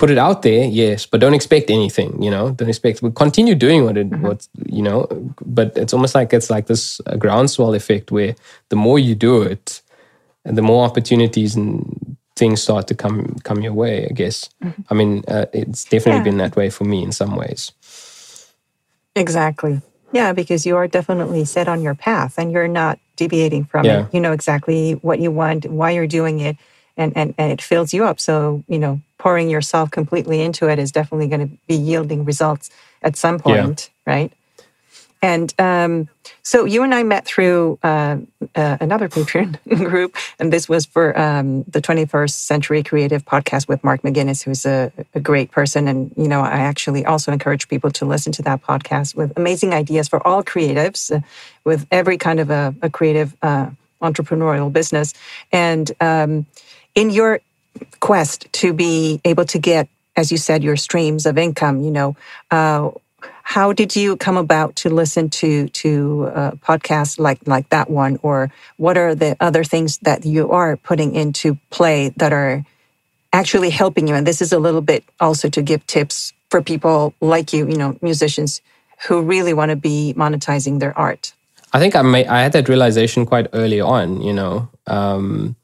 [0.00, 2.20] put it out there, yes, but don't expect anything.
[2.22, 3.02] You know, don't expect.
[3.02, 4.26] But continue doing what it, mm-hmm.
[4.26, 5.06] what you know.
[5.44, 8.34] But it's almost like it's like this groundswell effect where
[8.70, 9.82] the more you do it,
[10.44, 14.06] and the more opportunities and things start to come come your way.
[14.10, 14.48] I guess.
[14.64, 14.82] Mm-hmm.
[14.90, 16.30] I mean, uh, it's definitely yeah.
[16.30, 17.72] been that way for me in some ways.
[19.14, 19.82] Exactly.
[20.12, 24.06] Yeah, because you are definitely set on your path and you're not deviating from yeah.
[24.06, 24.14] it.
[24.14, 26.56] You know exactly what you want, why you're doing it,
[26.96, 28.18] and, and, and it fills you up.
[28.18, 32.70] So, you know, pouring yourself completely into it is definitely going to be yielding results
[33.02, 34.12] at some point, yeah.
[34.12, 34.32] right?
[35.22, 36.08] And um,
[36.42, 38.18] so you and I met through uh,
[38.54, 43.84] uh, another Patreon group, and this was for um, the 21st Century Creative Podcast with
[43.84, 45.88] Mark McGuinness, who's a, a, great person.
[45.88, 49.74] And, you know, I actually also encourage people to listen to that podcast with amazing
[49.74, 51.20] ideas for all creatives, uh,
[51.64, 53.68] with every kind of a, a creative uh,
[54.02, 55.12] entrepreneurial business.
[55.52, 56.46] And um,
[56.94, 57.40] in your
[58.00, 62.16] quest to be able to get, as you said, your streams of income, you know,
[62.50, 62.90] uh,
[63.50, 68.16] how did you come about to listen to to uh, podcasts like like that one?
[68.22, 72.64] Or what are the other things that you are putting into play that are
[73.32, 74.14] actually helping you?
[74.14, 77.76] And this is a little bit also to give tips for people like you you
[77.76, 78.62] know musicians
[79.08, 81.32] who really want to be monetizing their art.
[81.72, 85.56] I think i may, i had that realization quite early on you know um,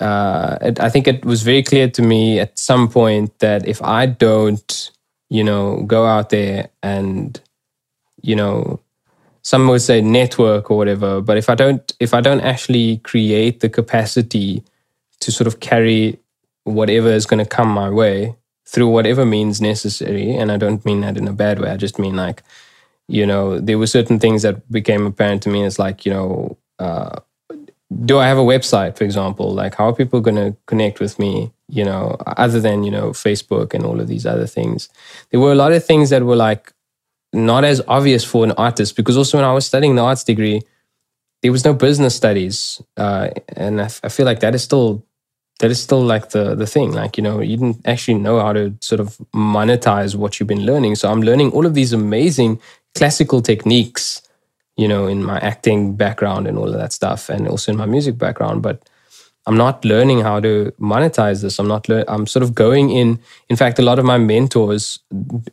[0.00, 3.80] uh, it, i think it was very clear to me at some point that if
[3.82, 4.97] i don't
[5.30, 7.40] you know, go out there and,
[8.22, 8.80] you know,
[9.42, 13.60] some would say network or whatever, but if I don't if I don't actually create
[13.60, 14.62] the capacity
[15.20, 16.18] to sort of carry
[16.64, 18.36] whatever is going to come my way
[18.66, 21.98] through whatever means necessary, and I don't mean that in a bad way, I just
[21.98, 22.42] mean like,
[23.08, 26.58] you know, there were certain things that became apparent to me It's like, you know,
[26.78, 27.20] uh,
[28.04, 29.54] do I have a website, for example?
[29.54, 31.50] Like, how are people going to connect with me?
[31.68, 34.88] You know, other than you know Facebook and all of these other things.
[35.30, 36.72] There were a lot of things that were like
[37.32, 40.62] not as obvious for an artist because also when I was studying the arts degree,
[41.42, 45.04] there was no business studies, uh, and I, f- I feel like that is still
[45.60, 46.92] that is still like the the thing.
[46.92, 50.66] Like you know, you didn't actually know how to sort of monetize what you've been
[50.66, 50.96] learning.
[50.96, 52.60] So I'm learning all of these amazing
[52.94, 54.22] classical techniques,
[54.76, 57.86] you know, in my acting background and all of that stuff, and also in my
[57.86, 58.88] music background, but
[59.48, 61.58] I'm not learning how to monetize this.
[61.58, 61.88] I'm not.
[62.06, 63.18] I'm sort of going in.
[63.48, 64.98] In fact, a lot of my mentors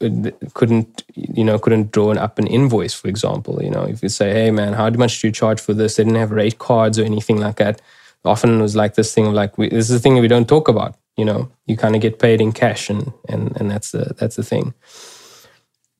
[0.01, 2.93] uh, couldn't, you know, couldn't draw up an invoice.
[2.93, 5.73] For example, you know, if you say, "Hey, man, how much do you charge for
[5.73, 7.81] this?" They didn't have rate cards or anything like that.
[8.25, 10.49] Often it was like this thing of like, we, "This is the thing we don't
[10.49, 13.91] talk about." You know, you kind of get paid in cash, and and and that's
[13.91, 14.73] the that's the thing.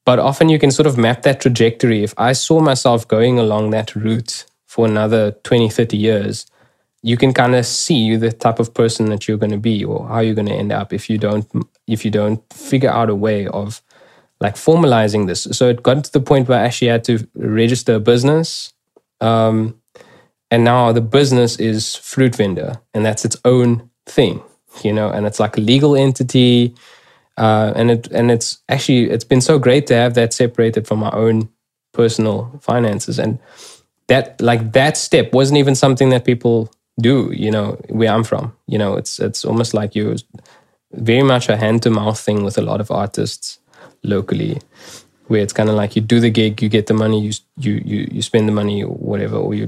[0.03, 2.03] But often you can sort of map that trajectory.
[2.03, 6.45] If I saw myself going along that route for another 20, 30 years
[7.05, 10.07] you can kind of see the type of person that you're going to be or
[10.07, 11.45] how you're going to end up if you don't
[11.87, 13.81] if you don't figure out a way of
[14.41, 15.43] like formalizing this.
[15.51, 18.73] So it got to the point where i actually had to register a business
[19.21, 19.79] um,
[20.51, 24.41] and now the business is fruit vendor and that's its own thing
[24.83, 26.75] you know and it's like a legal entity
[27.37, 30.99] uh, and it and it's actually it's been so great to have that separated from
[30.99, 31.49] my own
[31.95, 33.17] personal finances.
[33.17, 33.39] And
[34.07, 38.53] that like that step wasn't even something that people do you know where i'm from.
[38.67, 40.15] You know it's it's almost like you're
[40.91, 43.59] very much a hand to mouth thing with a lot of artists
[44.03, 44.61] locally
[45.27, 47.81] where it's kind of like you do the gig you get the money you you
[47.85, 49.67] you, you spend the money or whatever or you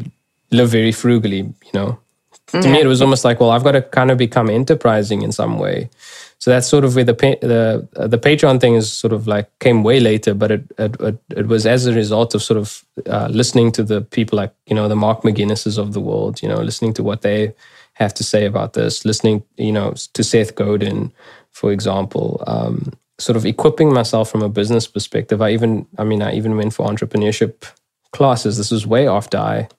[0.52, 2.00] live very frugally you know?
[2.48, 5.32] To me it was almost like well i've got to kind of become enterprising in
[5.34, 5.90] some way
[6.40, 9.48] so that's sort of where the the uh, the Patreon thing is sort of like
[9.60, 13.28] came way later, but it it, it, was as a result of sort of uh,
[13.32, 16.58] listening to the people like you know the Mark McGuinnesses of the world, you know,
[16.58, 17.54] listening to what they
[17.94, 21.12] have to say about this, listening you know to Seth Godin,
[21.52, 25.42] for example, um, sort of equipping myself from a business perspective.
[25.42, 27.66] I even I mean I even went for entrepreneurship
[28.12, 28.58] classes.
[28.58, 29.70] This was way after I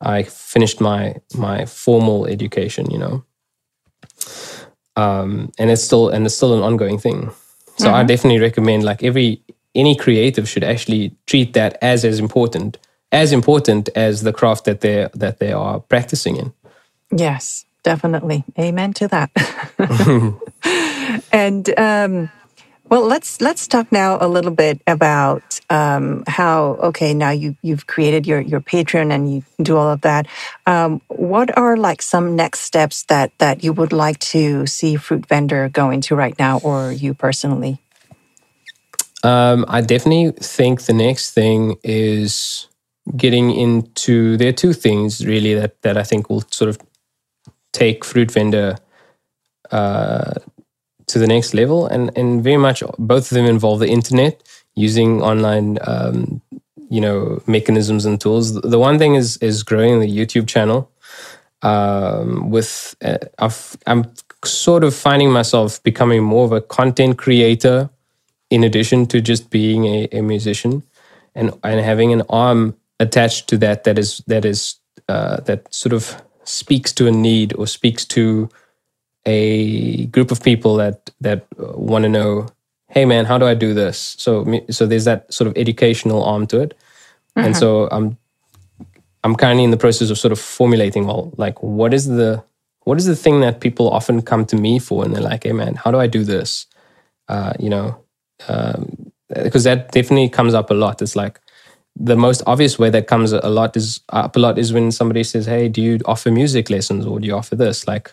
[0.00, 3.24] I finished my my formal education, you know
[4.96, 7.30] um, and it's still and it's still an ongoing thing.
[7.76, 7.94] So mm-hmm.
[7.94, 9.42] I definitely recommend like every
[9.74, 12.78] any creative should actually treat that as as important
[13.12, 16.52] as important as the craft that they that they are practicing in.
[17.10, 18.44] Yes, definitely.
[18.58, 19.30] Amen to that.
[21.32, 22.30] and um,
[22.90, 26.76] well, let's let's talk now a little bit about um, how.
[26.82, 30.26] Okay, now you you've created your your Patreon and you do all of that.
[30.66, 35.26] Um, what are like some next steps that that you would like to see Fruit
[35.26, 37.78] Vendor go into right now, or you personally?
[39.22, 42.68] Um, I definitely think the next thing is
[43.16, 44.36] getting into.
[44.36, 46.78] There are two things really that that I think will sort of
[47.72, 48.76] take Fruit Vendor
[49.70, 50.34] uh,
[51.06, 54.42] to the next level, and and very much both of them involve the internet
[54.74, 56.40] using online, um,
[56.90, 58.60] you know, mechanisms and tools.
[58.60, 60.90] The one thing is is growing the YouTube channel.
[61.62, 63.50] Um, with uh, i
[63.86, 64.12] am
[64.44, 67.88] sort of finding myself becoming more of a content creator
[68.50, 70.82] in addition to just being a, a musician,
[71.34, 74.76] and and having an arm attached to that that is that is
[75.08, 78.48] uh, that sort of speaks to a need or speaks to
[79.26, 82.46] a group of people that that want to know,
[82.88, 84.16] hey man, how do I do this?
[84.18, 86.74] So so there's that sort of educational arm to it,
[87.36, 87.46] mm-hmm.
[87.46, 88.16] and so I'm
[89.22, 92.44] I'm currently in the process of sort of formulating well, like what is the
[92.84, 95.52] what is the thing that people often come to me for, and they're like, hey
[95.52, 96.66] man, how do I do this?
[97.28, 97.98] Uh, you know,
[98.38, 101.00] because um, that definitely comes up a lot.
[101.00, 101.40] It's like
[101.96, 105.24] the most obvious way that comes a lot is up a lot is when somebody
[105.24, 108.12] says, "Hey, do you offer music lessons or do you offer this?" Like,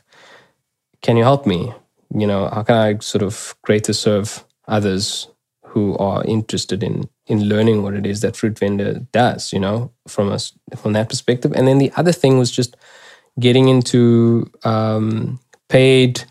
[1.01, 1.73] can you help me?
[2.13, 5.27] You know, how can I sort of greater serve others
[5.65, 9.91] who are interested in in learning what it is that Fruit Vendor does, you know,
[10.07, 11.53] from us from that perspective.
[11.53, 12.75] And then the other thing was just
[13.39, 16.23] getting into um, paid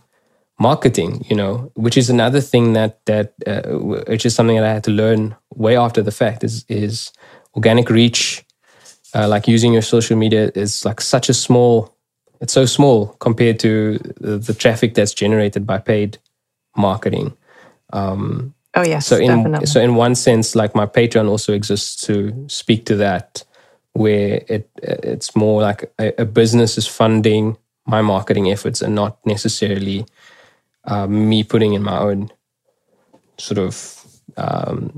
[0.59, 3.63] marketing, you know, which is another thing that that uh,
[4.09, 7.13] which is something that I had to learn way after the fact is is
[7.55, 8.45] organic reach,
[9.15, 11.97] uh, like using your social media is like such a small
[12.41, 16.19] it's so small compared to the, traffic that's generated by paid
[16.77, 17.37] marketing.
[17.93, 19.67] Um, oh yes, so in definitely.
[19.67, 23.45] so in one sense, like my Patreon also exists to speak to that,
[23.93, 29.19] where it it's more like a, a business is funding my marketing efforts and not
[29.27, 30.07] necessarily
[30.85, 32.31] uh, me putting in my own
[33.39, 34.05] sort of
[34.37, 34.93] um,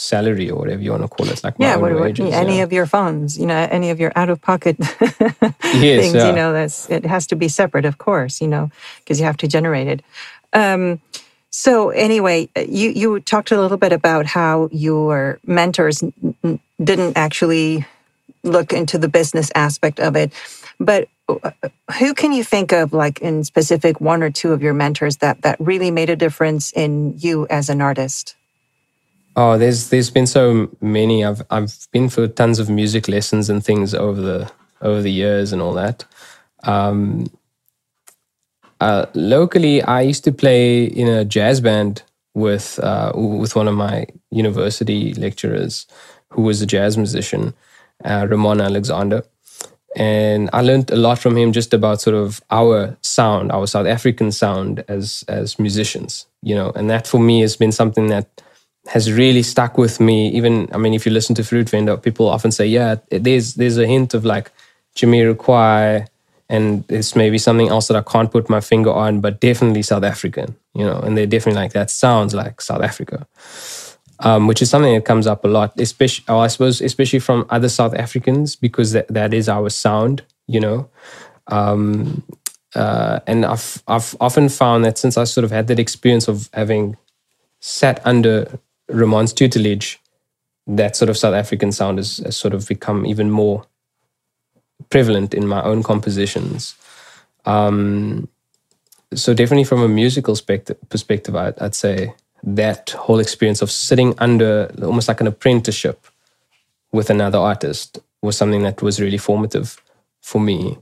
[0.00, 2.62] salary or whatever you want to call it, like yeah, what, own what- any yeah.
[2.62, 6.28] of your funds, you know, any of your out of pocket Yes, things, yeah.
[6.28, 9.36] you know, that's it has to be separate, of course, you know, because you have
[9.38, 10.02] to generate it.
[10.52, 11.00] Um,
[11.50, 16.02] so anyway, you you talked a little bit about how your mentors
[16.82, 17.84] didn't actually
[18.42, 20.32] look into the business aspect of it,
[20.78, 21.50] but uh,
[21.98, 25.42] who can you think of, like in specific, one or two of your mentors that
[25.42, 28.34] that really made a difference in you as an artist?
[29.36, 31.24] Oh, there's there's been so many.
[31.24, 34.52] I've I've been for tons of music lessons and things over the
[34.82, 36.04] over the years and all that.
[36.64, 37.30] Um,
[38.80, 42.02] uh, locally, I used to play in a jazz band
[42.34, 45.86] with uh, with one of my university lecturers,
[46.30, 47.54] who was a jazz musician,
[48.04, 49.22] uh, Ramon Alexander,
[49.96, 53.86] and I learned a lot from him just about sort of our sound, our South
[53.86, 58.42] African sound as as musicians, you know, and that for me has been something that
[58.88, 60.28] has really stuck with me.
[60.30, 63.78] Even I mean, if you listen to Fruit Vendor, people often say, "Yeah, there's there's
[63.78, 64.50] a hint of like
[64.94, 66.06] Jimmy Jamiroquai,
[66.48, 70.02] and it's maybe something else that I can't put my finger on, but definitely South
[70.02, 73.26] African, you know." And they're definitely like that sounds like South Africa,
[74.20, 77.46] um, which is something that comes up a lot, especially or I suppose especially from
[77.50, 80.88] other South Africans because that, that is our sound, you know.
[81.48, 82.22] Um,
[82.74, 86.48] uh, and I've I've often found that since I sort of had that experience of
[86.54, 86.96] having
[87.60, 88.58] sat under
[88.92, 90.00] Ramon's tutelage,
[90.66, 93.64] that sort of South African sound has, has sort of become even more
[94.88, 96.74] prevalent in my own compositions.
[97.44, 98.28] Um,
[99.14, 104.14] so definitely from a musical spect- perspective, I'd, I'd say that whole experience of sitting
[104.18, 106.06] under almost like an apprenticeship
[106.92, 109.82] with another artist was something that was really formative
[110.20, 110.78] for me.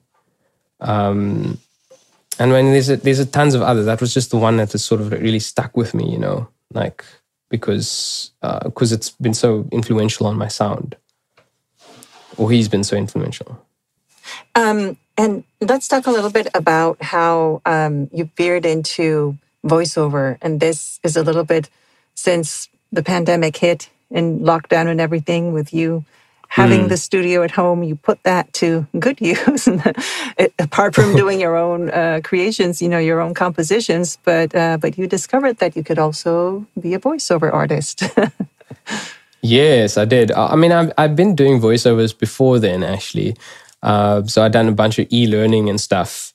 [0.81, 1.59] Um,
[2.39, 4.73] and when there's a, there's a tons of others, that was just the one that
[4.73, 7.05] has sort of really stuck with me, you know, like
[7.49, 8.33] because
[8.65, 10.97] because it's been so influential on my sound,
[12.37, 13.65] or he's been so influential.
[14.55, 20.39] Um, and let's talk a little bit about how um, you veered into voiceover.
[20.43, 21.69] And this is a little bit
[22.15, 26.05] since the pandemic hit and lockdown and everything with you
[26.49, 29.69] having the studio at home, you put that to good use.
[30.59, 34.99] Apart from doing your own uh, creations, you know, your own compositions, but uh, but
[34.99, 38.03] you discovered that you could also be a voiceover artist.
[39.41, 40.33] Yes, I did.
[40.33, 43.37] I mean, I've, I've been doing voiceovers before then, actually.
[43.83, 46.35] Uh, so I'd done a bunch of e learning and stuff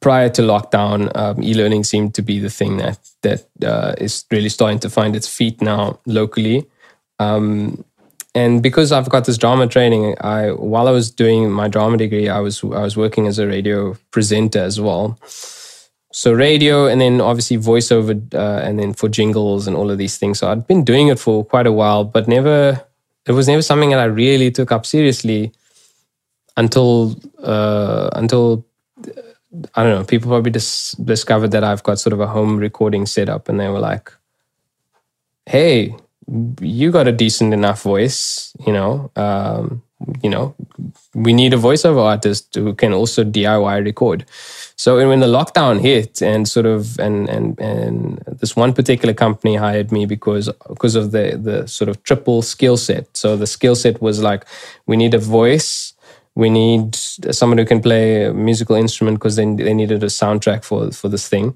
[0.00, 1.10] prior to lockdown.
[1.16, 4.90] Um, e learning seemed to be the thing that that uh, is really starting to
[4.90, 6.66] find its feet now locally.
[7.18, 7.84] Um,
[8.34, 12.28] and because I've got this drama training, I while I was doing my drama degree,
[12.28, 15.18] I was I was working as a radio presenter as well.
[16.12, 20.16] So radio, and then obviously voiceover, uh, and then for jingles and all of these
[20.16, 20.38] things.
[20.38, 22.84] So I'd been doing it for quite a while, but never
[23.26, 25.52] it was never something that I really took up seriously
[26.56, 28.64] until uh, until
[29.74, 30.04] I don't know.
[30.04, 33.68] People probably dis- discovered that I've got sort of a home recording setup, and they
[33.68, 34.12] were like,
[35.46, 35.96] "Hey,
[36.60, 39.10] you got a decent enough voice, you know.
[39.16, 39.82] Um,
[40.22, 40.54] you know,
[41.14, 44.24] we need a voiceover artist who can also DIY record."
[44.76, 49.56] So when the lockdown hit, and sort of, and and and this one particular company
[49.56, 53.14] hired me because because of the the sort of triple skill set.
[53.16, 54.46] So the skill set was like,
[54.86, 55.92] we need a voice,
[56.34, 60.64] we need someone who can play a musical instrument because they they needed a soundtrack
[60.64, 61.54] for for this thing,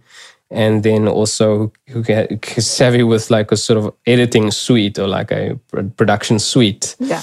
[0.55, 5.31] and then also who can savvy with like a sort of editing suite or like
[5.31, 5.59] a
[5.97, 7.23] production suite yeah.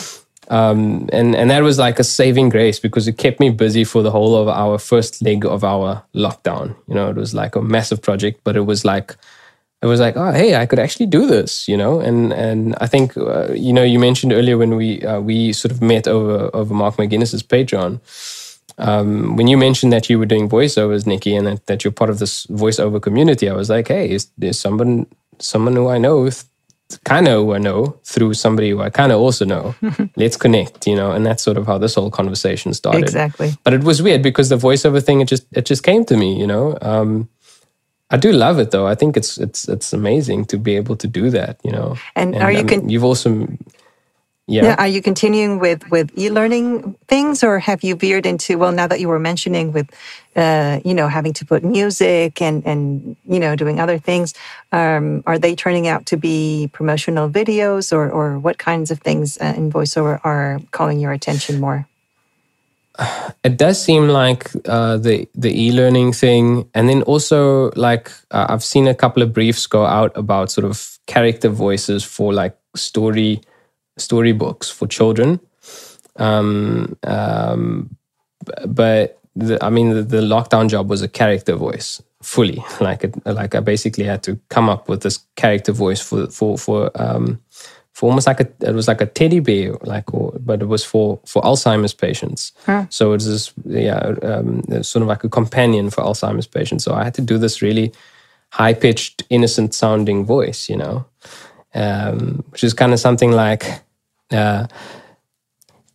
[0.50, 4.04] um, and and that was like a saving grace because it kept me busy for
[4.04, 6.76] the whole of our first leg of our lockdown.
[6.88, 9.16] You know, it was like a massive project, but it was like
[9.82, 11.68] it was like, oh, hey, I could actually do this.
[11.68, 15.20] You know, and and I think uh, you know you mentioned earlier when we uh,
[15.20, 18.00] we sort of met over over Mark McGuinness's Patreon.
[18.82, 22.10] Um, when you mentioned that you were doing voiceovers, Nikki, and that, that you're part
[22.10, 25.06] of this voiceover community, I was like, hey, is there's someone
[25.40, 26.30] someone who I know
[27.06, 29.76] kind of who I know through somebody who I kind of also know.
[30.16, 33.04] Let's connect, you know, and that's sort of how this whole conversation started.
[33.04, 33.54] Exactly.
[33.64, 36.38] But it was weird because the voiceover thing, it just it just came to me,
[36.40, 36.78] you know.
[36.82, 37.30] Um,
[38.10, 38.88] I do love it though.
[38.88, 41.96] I think it's it's it's amazing to be able to do that, you know.
[42.16, 43.48] And are you con- you've also
[44.52, 44.64] yeah.
[44.64, 44.76] Yeah.
[44.78, 48.74] Are you continuing with with e-learning things, or have you veered into well?
[48.74, 49.90] Now that you were mentioning with,
[50.36, 54.34] uh, you know, having to put music and and you know doing other things,
[54.74, 59.38] um, are they turning out to be promotional videos, or or what kinds of things
[59.40, 61.88] uh, in voiceover are calling your attention more?
[63.44, 68.64] it does seem like uh, the the e-learning thing, and then also like uh, I've
[68.64, 73.40] seen a couple of briefs go out about sort of character voices for like story
[74.02, 75.40] storybooks for children.
[76.18, 77.96] Um, um,
[78.68, 82.64] but the, I mean, the, the, lockdown job was a character voice fully.
[82.82, 86.58] Like, it, like I basically had to come up with this character voice for for
[86.58, 87.40] for um,
[87.94, 90.84] for almost like a it was like a teddy bear, like or, but it was
[90.84, 92.52] for for Alzheimer's patients.
[92.66, 92.86] Huh.
[92.90, 96.84] So it's this yeah, um, sort of like a companion for Alzheimer's patients.
[96.84, 97.94] So I had to do this really
[98.50, 101.06] high pitched, innocent sounding voice, you know,
[101.74, 103.66] um, which is kind of something like.
[104.32, 104.68] Uh,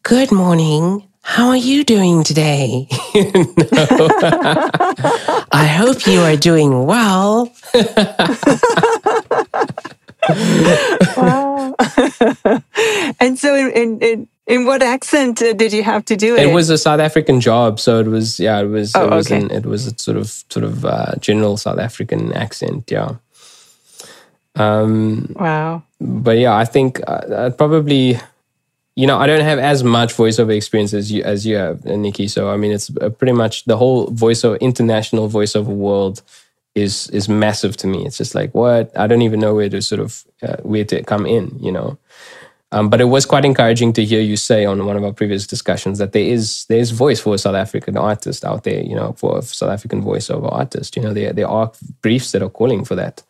[0.03, 1.09] Good morning.
[1.23, 2.87] How are you doing today?
[5.51, 7.53] I hope you are doing well.
[11.17, 11.75] wow.
[13.21, 16.47] and so, in, in, in what accent uh, did you have to do it?
[16.47, 19.27] It was a South African job, so it was yeah, it was oh, it was
[19.27, 19.41] okay.
[19.43, 23.17] an, it was a sort of sort of uh, general South African accent, yeah.
[24.55, 25.83] Um, wow.
[26.01, 28.19] But yeah, I think uh, I'd probably
[28.97, 32.29] you know, I don't have as much voiceover experience as you as you have, Nikki.
[32.29, 36.23] So I mean, it's uh, pretty much the whole voiceover international voiceover world
[36.75, 38.07] is is massive to me.
[38.07, 41.03] It's just like what I don't even know where to sort of uh, where to
[41.03, 41.57] come in.
[41.61, 41.99] You know.
[42.73, 45.47] Um, but it was quite encouraging to hear you say on one of our previous
[45.47, 48.97] discussions that there is there is voice for a South African artist out there, you
[48.97, 50.97] know, for a South African voiceover artist.
[50.97, 51.71] You know, there there are
[52.01, 53.23] briefs that are calling for that.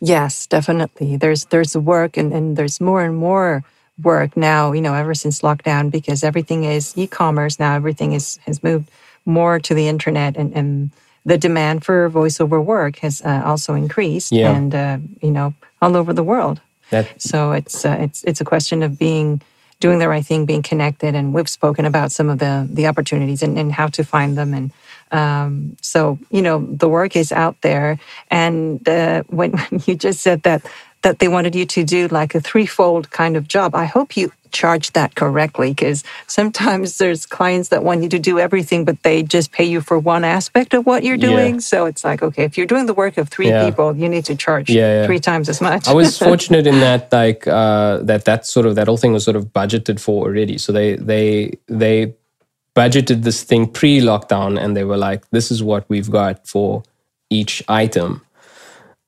[0.00, 1.16] Yes, definitely.
[1.16, 3.62] There's there's work and, and there's more and more
[4.02, 7.74] work now, you know, ever since lockdown, because everything is e-commerce now.
[7.74, 8.90] Everything is has moved
[9.24, 10.90] more to the internet, and, and
[11.24, 14.54] the demand for voiceover work has uh, also increased, yeah.
[14.54, 16.60] and uh, you know, all over the world.
[16.90, 19.40] That, so it's uh, it's it's a question of being
[19.80, 23.42] doing the right thing, being connected, and we've spoken about some of the the opportunities
[23.42, 24.70] and, and how to find them and.
[25.14, 27.98] Um, so you know the work is out there,
[28.30, 30.66] and uh, when, when you just said that
[31.02, 33.74] that they wanted you to do like a threefold kind of job.
[33.74, 38.38] I hope you charge that correctly because sometimes there's clients that want you to do
[38.38, 41.54] everything, but they just pay you for one aspect of what you're doing.
[41.54, 41.60] Yeah.
[41.60, 43.68] So it's like, okay, if you're doing the work of three yeah.
[43.68, 45.86] people, you need to charge yeah, three times as much.
[45.86, 49.24] I was fortunate in that, like, uh, that that sort of that whole thing was
[49.24, 50.56] sort of budgeted for already.
[50.56, 52.14] So they they they
[52.74, 56.82] budgeted this thing pre-lockdown, and they were like, this is what we've got for
[57.30, 58.24] each item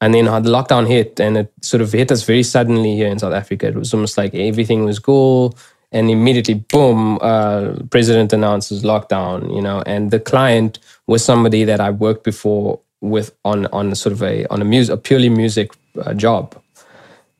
[0.00, 3.18] and then the lockdown hit and it sort of hit us very suddenly here in
[3.18, 3.68] South Africa.
[3.68, 5.56] It was almost like everything was cool.
[5.92, 11.80] And immediately, boom, uh, president announces lockdown, you know, and the client was somebody that
[11.80, 15.70] I worked before with on on sort of a on a music a purely music
[16.02, 16.60] uh, job,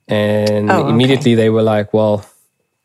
[0.07, 0.91] and oh, okay.
[0.91, 2.25] immediately they were like, well,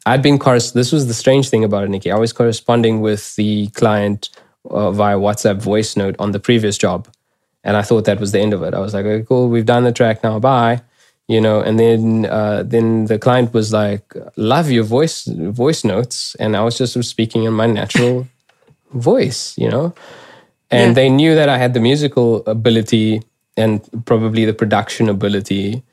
[0.05, 2.11] I'd been corres- This was the strange thing about it, Nikki.
[2.11, 4.29] I was corresponding with the client
[4.69, 7.07] uh, via WhatsApp voice note on the previous job,
[7.63, 8.73] and I thought that was the end of it.
[8.73, 10.81] I was like, okay, cool, we've done the track now, bye.
[11.27, 16.35] You know, and then uh, then the client was like, love your voice voice notes,
[16.39, 18.27] and I was just speaking in my natural
[18.93, 19.93] voice, you know,
[20.71, 20.93] and yeah.
[20.93, 23.21] they knew that I had the musical ability
[23.55, 25.83] and probably the production ability,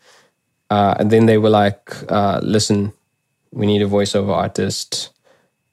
[0.70, 2.92] uh, and then they were like, uh, listen,
[3.52, 5.10] we need a voiceover artist.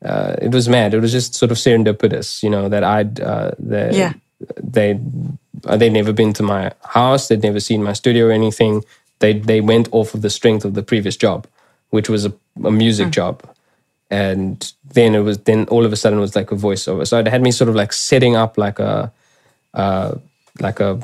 [0.04, 0.94] Uh, it was mad.
[0.94, 4.14] It was just sort of serendipitous, you know, that I'd uh, that yeah.
[4.62, 5.00] they
[5.66, 7.28] uh, they'd never been to my house.
[7.28, 8.84] They'd never seen my studio or anything.
[9.20, 11.48] They they went off of the strength of the previous job,
[11.90, 13.12] which was a, a music mm.
[13.12, 13.44] job.
[14.12, 17.08] And then it was then all of a sudden it was like a voiceover.
[17.08, 19.12] So it had me sort of like setting up like a
[19.74, 20.16] uh,
[20.60, 21.00] like a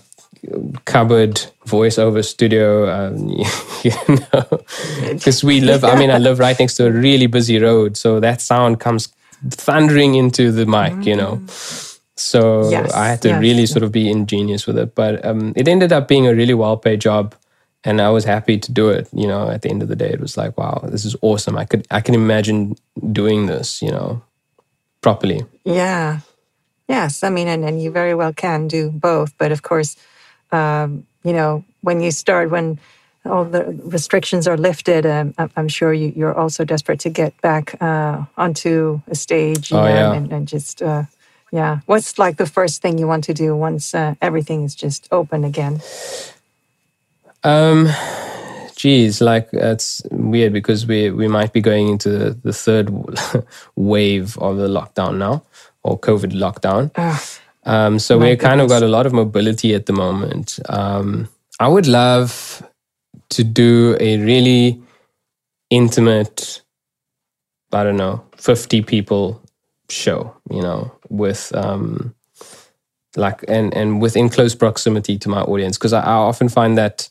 [0.85, 3.29] cupboard voiceover studio, um,
[3.83, 3.91] you
[4.33, 4.63] know,
[5.09, 5.83] because we live.
[5.83, 9.09] I mean, I live right next to a really busy road, so that sound comes
[9.49, 11.37] thundering into the mic, you know.
[11.37, 11.97] Mm.
[12.15, 13.41] So yes, I had to yes.
[13.41, 14.95] really sort of be ingenious with it.
[14.95, 17.35] But um, it ended up being a really well paid job.
[17.83, 19.09] And I was happy to do it.
[19.11, 21.57] You know, at the end of the day, it was like, wow, this is awesome.
[21.57, 22.75] I could, I can imagine
[23.11, 24.21] doing this, you know,
[25.01, 25.43] properly.
[25.65, 26.19] Yeah.
[26.87, 27.23] Yes.
[27.23, 29.35] I mean, and, and you very well can do both.
[29.39, 29.95] But of course,
[30.51, 32.79] um, you know, when you start, when
[33.25, 37.81] all the restrictions are lifted, um, I'm sure you, are also desperate to get back
[37.81, 40.13] uh, onto a stage, you oh, know, yeah.
[40.13, 41.03] and, and, just uh,
[41.51, 41.79] yeah.
[41.85, 45.43] What's like the first thing you want to do once uh, everything is just open
[45.43, 45.81] again?
[47.43, 47.89] Um,
[48.75, 52.89] geez, like it's weird because we we might be going into the, the third
[53.75, 55.43] wave of the lockdown now,
[55.83, 56.91] or COVID lockdown.
[57.64, 60.59] Um, so we kind of got a lot of mobility at the moment.
[60.68, 62.64] Um, I would love
[63.32, 64.82] to do a really
[65.70, 66.62] intimate,
[67.72, 69.41] I don't know, fifty people
[69.89, 72.16] show, you know, with um,
[73.16, 77.09] like and and within close proximity to my audience because I, I often find that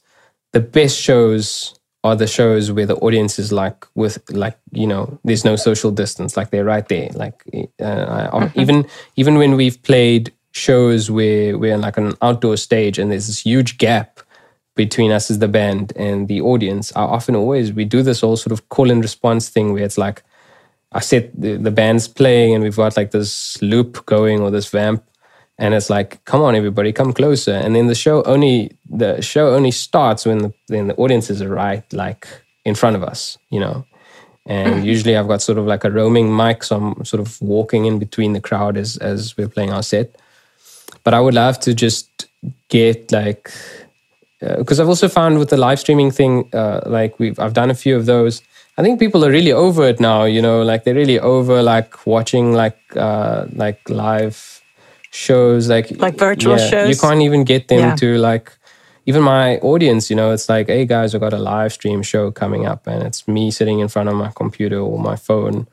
[0.53, 5.19] the best shows are the shows where the audience is like with like you know
[5.23, 7.45] there's no social distance like they're right there like
[7.79, 8.61] uh, mm-hmm.
[8.61, 8.87] even
[9.17, 13.79] even when we've played shows where we're like an outdoor stage and there's this huge
[13.79, 14.21] gap
[14.75, 18.37] between us as the band and the audience I often always we do this all
[18.37, 20.23] sort of call and response thing where it's like
[20.93, 24.69] I set the, the band's playing and we've got like this loop going or this
[24.69, 25.05] vamp
[25.59, 27.53] and it's like come on everybody come closer.
[27.53, 31.49] And then the show only the show only starts when the, when the audiences are
[31.49, 32.27] right like
[32.65, 33.85] in front of us you know?
[34.47, 34.85] And hmm.
[34.87, 37.99] usually i've got sort of like a roaming mic so i'm sort of walking in
[37.99, 40.17] between the crowd as as we're playing our set
[41.05, 42.29] but i would love to just
[42.69, 43.51] get like
[44.41, 47.71] because uh, i've also found with the live streaming thing uh, like we've i've done
[47.71, 48.43] a few of those
[48.79, 52.07] I think people are really over it now, you know, like they're really over like
[52.07, 54.61] watching like uh like live
[55.11, 57.97] shows like like virtual yeah, shows you can't even get them yeah.
[57.97, 58.53] to like
[59.07, 62.31] even my audience you know it's like hey guys i've got a live stream show
[62.31, 65.67] coming up and it's me sitting in front of my computer or my phone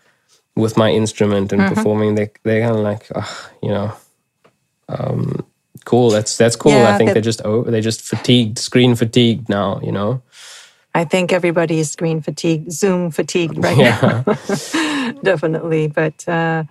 [0.55, 1.73] with my instrument and mm-hmm.
[1.75, 3.93] performing they, they're kind of like oh, you know
[4.89, 5.45] um,
[5.85, 9.47] cool that's that's cool yeah, i think they're just over they're just fatigued screen fatigued
[9.49, 10.21] now you know
[10.95, 14.23] I think everybody is screen fatigued, Zoom fatigued right yeah.
[14.25, 15.13] now.
[15.21, 15.89] Definitely.
[15.89, 16.63] But uh,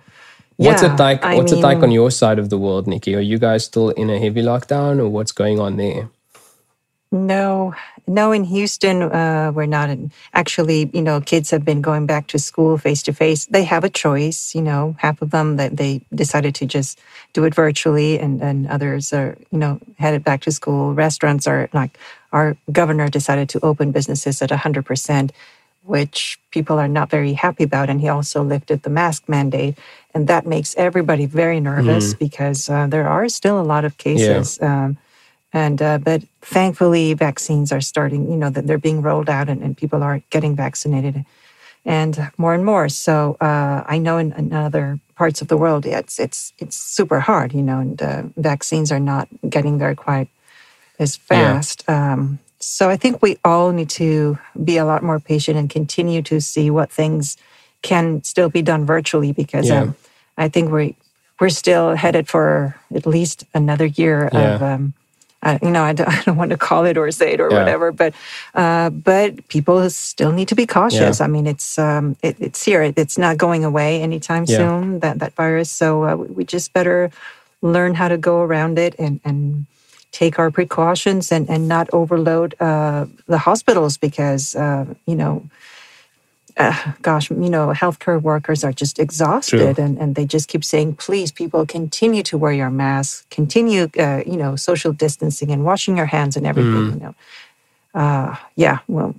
[0.57, 1.23] What's yeah, it like?
[1.23, 3.15] I what's mean, it like on your side of the world, Nikki?
[3.15, 6.09] Are you guys still in a heavy lockdown, or what's going on there?
[7.11, 7.73] No,
[8.05, 8.31] no.
[8.33, 9.89] In Houston, uh, we're not.
[9.89, 13.45] In, actually, you know, kids have been going back to school face to face.
[13.45, 14.53] They have a choice.
[14.53, 16.99] You know, half of them that they decided to just
[17.31, 20.93] do it virtually, and and others are, you know, headed back to school.
[20.93, 21.97] Restaurants are like
[22.33, 25.31] our governor decided to open businesses at hundred percent
[25.87, 27.89] which people are not very happy about.
[27.89, 29.77] And he also lifted the mask mandate.
[30.13, 32.19] And that makes everybody very nervous mm.
[32.19, 34.59] because uh, there are still a lot of cases.
[34.61, 34.85] Yeah.
[34.85, 34.97] Um,
[35.53, 38.29] and uh, but thankfully, vaccines are starting.
[38.29, 41.25] You know that they're being rolled out, and, and, people are getting vaccinated,
[41.85, 42.89] and more and more.
[42.89, 47.21] So uh, I know in, in, other parts of the world, it's it's it's super
[47.21, 47.53] hard.
[47.53, 50.27] You know, and uh, vaccines are not getting there quite
[50.99, 51.83] as fast.
[51.87, 52.13] Yeah.
[52.13, 56.21] Um, so I think we all need to be a lot more patient and continue
[56.23, 57.37] to see what things
[57.83, 59.81] can still be done virtually because yeah.
[59.81, 59.95] um,
[60.37, 60.95] I think we
[61.39, 64.55] we're still headed for at least another year yeah.
[64.55, 64.93] of um,
[65.43, 67.49] uh, you know I don't, I don't, want to call it or say it or
[67.51, 67.59] yeah.
[67.59, 68.13] whatever but
[68.55, 71.21] uh, but people still need to be cautious.
[71.21, 72.81] I mean it's um, it, it's here.
[72.95, 75.71] It's not going away anytime soon that that virus.
[75.71, 77.11] So uh, we just better
[77.61, 79.65] learn how to go around it and and
[80.11, 85.47] take our precautions and, and not overload uh, the hospitals because, uh, you know,
[86.57, 90.95] uh, gosh, you know, healthcare workers are just exhausted and, and they just keep saying,
[90.95, 95.95] please, people, continue to wear your mask, continue, uh, you know, social distancing and washing
[95.95, 96.93] your hands and everything, mm.
[96.93, 97.15] you know.
[97.93, 99.15] Uh, yeah, well,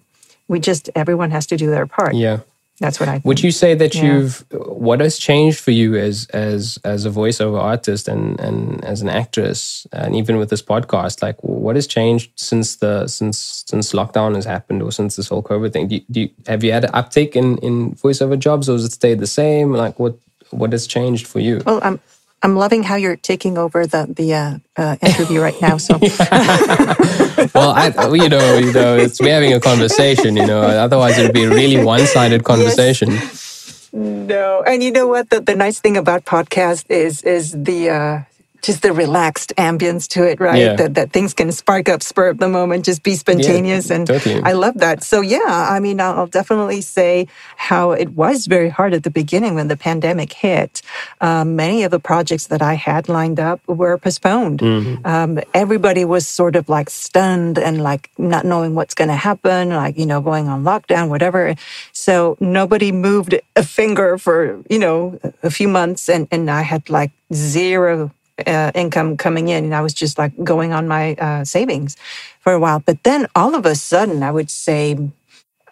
[0.49, 2.15] we just, everyone has to do their part.
[2.15, 2.41] Yeah.
[2.81, 3.13] That's what I.
[3.13, 3.25] Think.
[3.25, 4.05] Would you say that yeah.
[4.05, 9.03] you've what has changed for you as as as a voiceover artist and and as
[9.03, 11.23] an actress and even with this podcast?
[11.23, 15.43] Like, what has changed since the since since lockdown has happened or since this whole
[15.43, 15.89] COVID thing?
[15.89, 18.85] Do you, do you, have you had an uptake in in voiceover jobs or has
[18.85, 19.73] it stayed the same?
[19.73, 20.17] Like, what
[20.51, 21.63] what has changed for you?
[21.67, 22.01] Well, I'm
[22.43, 25.77] I'm loving how you're taking over the the uh, uh, interview right now.
[25.77, 25.99] So,
[27.55, 30.37] well, I, you know, you know, it's we're having a conversation.
[30.37, 33.11] You know, otherwise it'd be a really one-sided conversation.
[33.11, 33.91] Yes.
[33.93, 35.31] No, and you know what?
[35.31, 38.21] The, the nice thing about podcast is is the uh,
[38.63, 40.61] just the relaxed ambience to it, right?
[40.61, 40.77] Yeah.
[40.77, 43.89] That, that things can spark up, spur of the moment, just be spontaneous.
[43.89, 44.43] Yeah, and totally.
[44.43, 45.03] I love that.
[45.03, 49.55] So, yeah, I mean, I'll definitely say how it was very hard at the beginning
[49.55, 50.83] when the pandemic hit.
[51.21, 54.61] Um, many of the projects that I had lined up were postponed.
[54.61, 55.07] Mm-hmm.
[55.07, 59.71] Um, everybody was sort of like stunned and like not knowing what's going to happen,
[59.71, 61.55] like, you know, going on lockdown, whatever.
[61.93, 66.09] So, nobody moved a finger for, you know, a few months.
[66.09, 68.11] And, and I had like zero
[68.47, 71.97] uh, income coming in, and I was just like going on my uh, savings
[72.41, 72.81] for a while.
[72.81, 74.97] But then all of a sudden, I would say,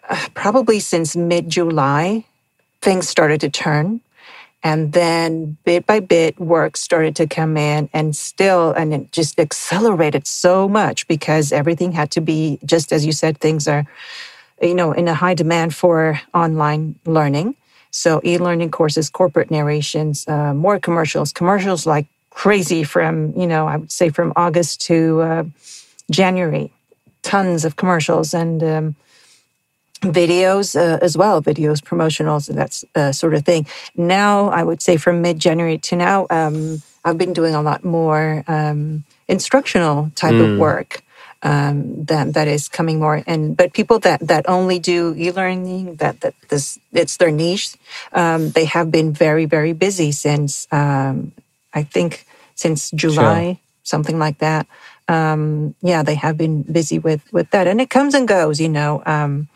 [0.09, 2.25] uh, probably since mid July,
[2.81, 4.01] things started to turn.
[4.63, 9.39] And then bit by bit, work started to come in, and still, and it just
[9.39, 13.85] accelerated so much because everything had to be, just as you said, things are,
[14.61, 17.55] you know, in a high demand for online learning.
[17.91, 22.07] So, e learning courses, corporate narrations, uh, more commercials, commercials like
[22.37, 25.43] crazy from, you know, I would say from August to uh,
[26.11, 26.71] January.
[27.23, 28.31] Tons of commercials.
[28.31, 28.95] And um,
[30.01, 33.65] videos uh, as well, videos, promotionals, and that uh, sort of thing.
[33.95, 37.83] Now, I would say from mid January to now, um, I've been doing a lot
[37.83, 40.53] more um, instructional type mm.
[40.53, 41.01] of work.
[41.43, 46.21] Um, that that is coming more and but people that that only do e-learning that
[46.21, 47.77] that this it's their niche
[48.13, 51.31] um, they have been very very busy since um,
[51.77, 52.25] I think
[52.57, 53.59] since July sure.
[53.83, 54.67] something like that
[55.07, 58.69] um, yeah they have been busy with with that and it comes and goes you
[58.69, 59.47] know um,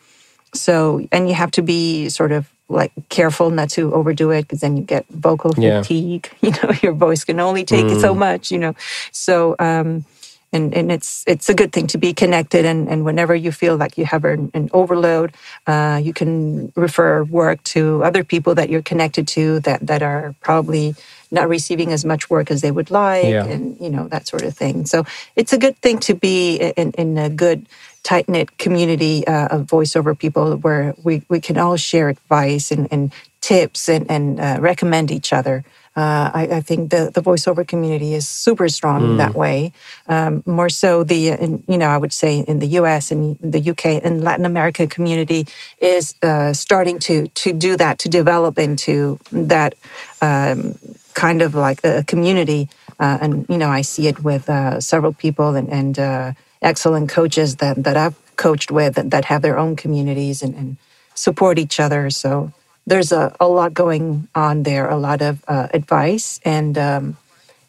[0.53, 4.61] so and you have to be sort of like careful not to overdo it because
[4.61, 7.99] then you get vocal fatigue you know your voice can only take mm.
[7.99, 8.73] so much you know
[9.11, 10.05] so um
[10.53, 13.75] and and it's it's a good thing to be connected and and whenever you feel
[13.77, 15.33] like you have an, an overload
[15.67, 20.35] uh, you can refer work to other people that you're connected to that that are
[20.41, 20.95] probably
[21.31, 23.45] not receiving as much work as they would like yeah.
[23.45, 25.03] and you know that sort of thing so
[25.35, 27.65] it's a good thing to be in, in a good
[28.03, 32.87] tight knit community uh, of voiceover people where we, we can all share advice and,
[32.91, 35.63] and tips and, and uh, recommend each other.
[35.93, 39.17] Uh, I, I, think the, the voiceover community is super strong mm.
[39.17, 39.73] that way.
[40.07, 43.11] Um, more so, the in, you know I would say in the U.S.
[43.11, 43.99] and the U.K.
[43.99, 45.47] and Latin America community
[45.79, 49.75] is uh, starting to to do that to develop into that
[50.21, 50.77] um,
[51.13, 52.69] kind of like a community.
[52.99, 57.57] Uh, and you know I see it with uh, several people and and excellent coaches
[57.57, 60.77] that, that I've coached with that, that have their own communities and, and,
[61.13, 62.09] support each other.
[62.09, 62.53] So
[62.87, 67.17] there's a, a lot going on there, a lot of uh, advice and, um,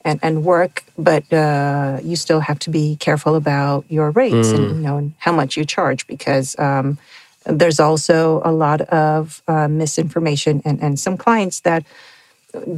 [0.05, 4.55] and and work, but uh, you still have to be careful about your rates mm.
[4.55, 6.99] and you know and how much you charge because um,
[7.45, 11.84] there's also a lot of uh, misinformation and, and some clients that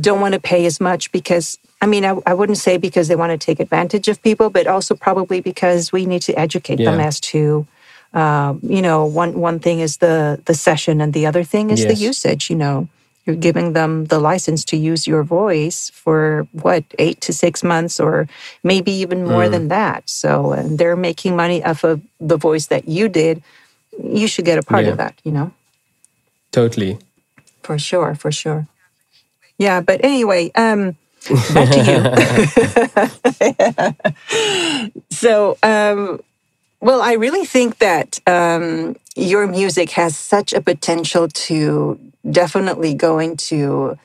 [0.01, 3.17] don't want to pay as much because I mean, I, I, wouldn't say because they
[3.17, 6.91] want to take advantage of people, but also probably because we need to educate yeah.
[6.91, 7.67] them as to,
[8.15, 11.81] um, you know, one one thing is the the session, and the other thing is
[11.81, 11.89] yes.
[11.89, 12.49] the usage.
[12.49, 12.89] You know,
[13.27, 18.01] you're giving them the license to use your voice for what eight to six months,
[18.01, 18.29] or
[18.63, 19.51] maybe even more mm.
[19.51, 20.09] than that.
[20.09, 23.43] So, and they're making money off of the voice that you did.
[24.03, 24.93] You should get a part yeah.
[24.93, 25.21] of that.
[25.25, 25.53] You know,
[26.51, 26.99] totally,
[27.63, 28.69] for sure, for sure.
[29.59, 30.97] Yeah, but anyway, um,
[31.55, 31.81] back to
[34.31, 35.01] you.
[35.11, 36.21] so, um,
[36.81, 41.99] well, I really think that um, your music has such a potential to
[42.31, 43.97] definitely go into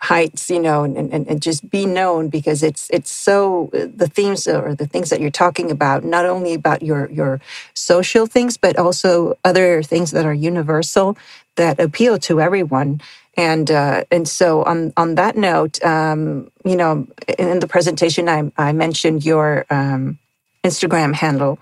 [0.00, 4.46] heights, you know, and, and, and just be known because it's it's so the themes
[4.46, 7.40] or the things that you're talking about, not only about your your
[7.74, 11.16] social things, but also other things that are universal
[11.56, 13.00] that appeal to everyone.
[13.38, 17.06] And uh, and so on on that note, um, you know,
[17.38, 20.18] in the presentation, I, I mentioned your um,
[20.64, 21.58] Instagram handle.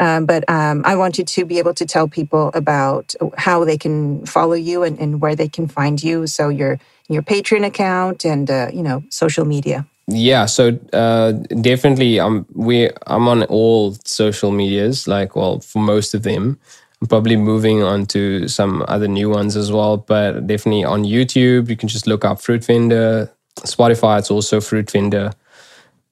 [0.00, 3.76] Um, but um, I want you to be able to tell people about how they
[3.76, 6.28] can follow you and, and where they can find you.
[6.28, 9.86] So your your Patreon account and uh, you know social media.
[10.06, 15.08] Yeah, so uh, definitely, I'm we I'm on all social medias.
[15.08, 16.58] Like, well, for most of them,
[17.06, 21.76] probably moving on to some other new ones as well, but definitely on YouTube, you
[21.76, 23.30] can just look up Fruit Vendor.
[23.60, 25.32] Spotify, it's also Fruit Vendor.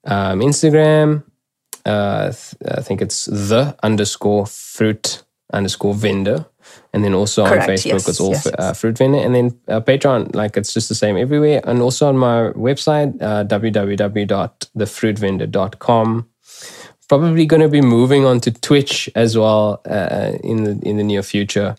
[0.05, 1.25] Um, Instagram,
[1.85, 2.33] uh,
[2.71, 5.23] I think it's the underscore fruit
[5.53, 6.47] underscore vendor.
[6.93, 9.19] And then also Correct, on Facebook, yes, it's all yes, uh, Fruit Vendor.
[9.19, 11.61] And then uh, Patreon, like it's just the same everywhere.
[11.65, 16.29] And also on my website, uh, www.thefruitvendor.com
[17.09, 21.05] probably going to be moving on to Twitch as well uh, in the in the
[21.05, 21.77] near future.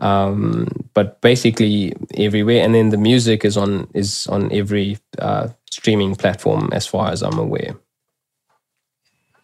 [0.00, 6.16] Um, but basically everywhere, and then the music is on is on every uh, streaming
[6.16, 7.76] platform as far as I'm aware.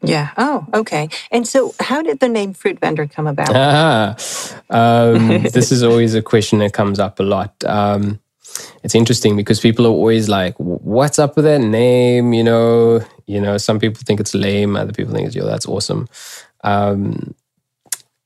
[0.02, 0.30] Yeah.
[0.38, 1.08] Oh, okay.
[1.30, 3.54] And so, how did the name Fruit Vendor come about?
[3.54, 4.16] Ah,
[4.70, 7.52] um, this is always a question that comes up a lot.
[7.64, 8.18] Um,
[8.82, 13.40] it's interesting because people are always like, "What's up with that name?" You know, you
[13.40, 13.58] know.
[13.58, 16.08] Some people think it's lame, other people think it's yo, that's awesome.
[16.64, 17.34] Um,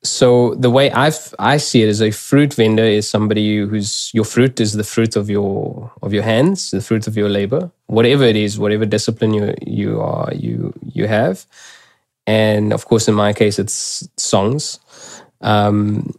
[0.04, 4.24] so the way I I see it is a fruit vendor is somebody who's your
[4.24, 8.24] fruit is the fruit of your of your hands, the fruit of your labor, whatever
[8.24, 11.46] it is, whatever discipline you you are you you have,
[12.26, 14.78] and of course in my case it's songs.
[15.40, 16.14] Um,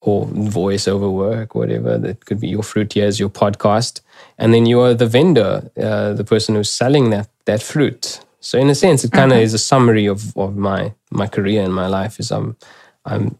[0.00, 1.98] or voiceover work, whatever.
[1.98, 4.00] That could be your fruitiers, your podcast,
[4.38, 8.20] and then you are the vendor, uh, the person who's selling that that fruit.
[8.40, 9.44] So in a sense, it kind of mm-hmm.
[9.44, 12.20] is a summary of of my my career and my life.
[12.20, 12.56] Is I'm
[13.04, 13.38] I'm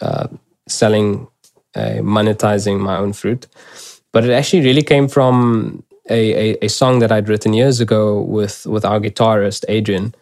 [0.00, 0.28] uh,
[0.68, 1.28] selling,
[1.74, 3.46] uh, monetizing my own fruit,
[4.12, 8.20] but it actually really came from a, a, a song that I'd written years ago
[8.20, 10.14] with with our guitarist Adrian.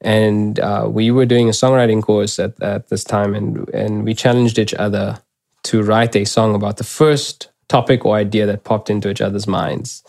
[0.00, 4.14] And uh, we were doing a songwriting course at, at this time, and and we
[4.14, 5.20] challenged each other
[5.64, 9.46] to write a song about the first topic or idea that popped into each other's
[9.46, 10.02] minds.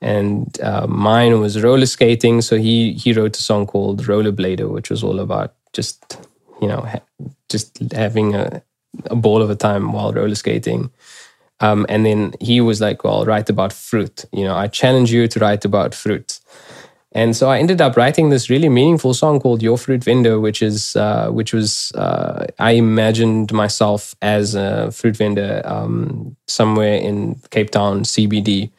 [0.00, 4.90] And uh, mine was roller skating, so he he wrote a song called Rollerblader, which
[4.90, 6.18] was all about just
[6.60, 8.62] you know ha- just having a,
[9.06, 10.90] a ball of a time while roller skating.
[11.60, 15.26] Um, and then he was like, "Well, write about fruit." You know, I challenge you
[15.28, 16.38] to write about fruit.
[17.12, 20.60] And so I ended up writing this really meaningful song called "Your Fruit Vendor," which
[20.60, 27.40] is uh, which was uh, I imagined myself as a fruit vendor um, somewhere in
[27.50, 28.70] Cape Town CBD,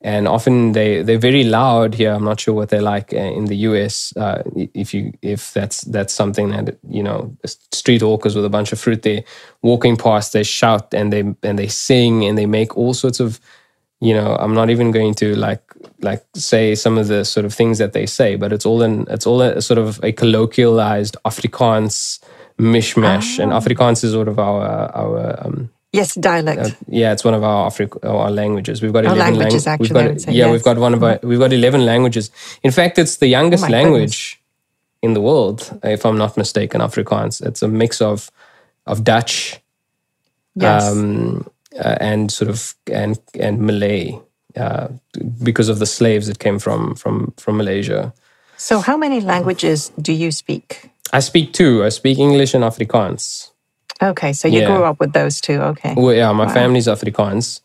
[0.00, 2.12] and often they they're very loud here.
[2.12, 4.16] I'm not sure what they're like uh, in the US.
[4.16, 8.72] Uh, if you if that's that's something that you know street walkers with a bunch
[8.72, 9.24] of fruit they
[9.60, 13.40] walking past they shout and they and they sing and they make all sorts of
[14.00, 15.62] you know I'm not even going to like
[16.00, 19.06] like say some of the sort of things that they say, but it's all in
[19.10, 22.20] it's all a sort of a colloquialized Afrikaans
[22.58, 23.60] mishmash, and Ah.
[23.60, 24.62] Afrikaans is sort of our
[24.94, 26.60] our um, Yes, dialect.
[26.60, 28.80] uh, yeah, it's one of our Afri- our languages.
[28.82, 30.52] We've got Our eleven languages, lang- we've actually, got yeah, yes.
[30.52, 32.30] we've got one of our, we've got eleven languages.
[32.62, 34.40] In fact, it's the youngest Oh language
[35.02, 36.80] in the world, if I'm not mistaken.
[36.80, 37.44] Afrikaans.
[37.46, 38.30] It's a mix of
[38.86, 39.60] of Dutch
[40.54, 40.90] yes.
[40.90, 41.46] um,
[41.78, 44.18] uh, and sort of and and Malay
[44.56, 44.88] uh,
[45.42, 48.12] because of the slaves that came from from from Malaysia.
[48.56, 50.90] so, how many languages do you speak?
[51.12, 51.84] I speak two.
[51.84, 53.50] I speak English and Afrikaans.
[54.02, 54.66] Okay, so you Yeah.
[54.66, 55.60] grew up with those two.
[55.72, 55.94] Okay.
[55.96, 57.60] Well, yeah, my family's Afrikaans.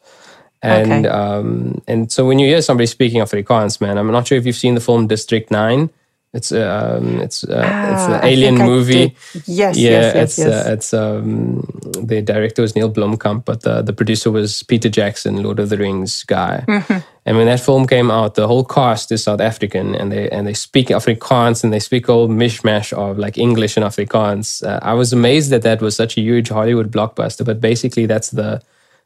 [0.64, 1.10] And Okay.
[1.10, 4.56] um, and so when you hear somebody speaking Afrikaans, man, I'm not sure if you've
[4.58, 5.90] seen the film District Nine.
[6.38, 9.16] It's um, it's uh, it's Ah, an alien movie.
[9.48, 10.48] Yes, yeah, yes, yes, it's yes.
[10.48, 11.66] Uh, it's um,
[12.10, 15.78] the director was Neil Blomkamp, but the the producer was Peter Jackson, Lord of the
[15.78, 16.64] Rings guy.
[16.68, 17.00] Mm-hmm.
[17.26, 20.46] And when that film came out, the whole cast is South African, and they and
[20.46, 24.64] they speak Afrikaans, and they speak all mishmash of like English and Afrikaans.
[24.64, 28.30] Uh, I was amazed that that was such a huge Hollywood blockbuster, but basically that's
[28.30, 28.62] the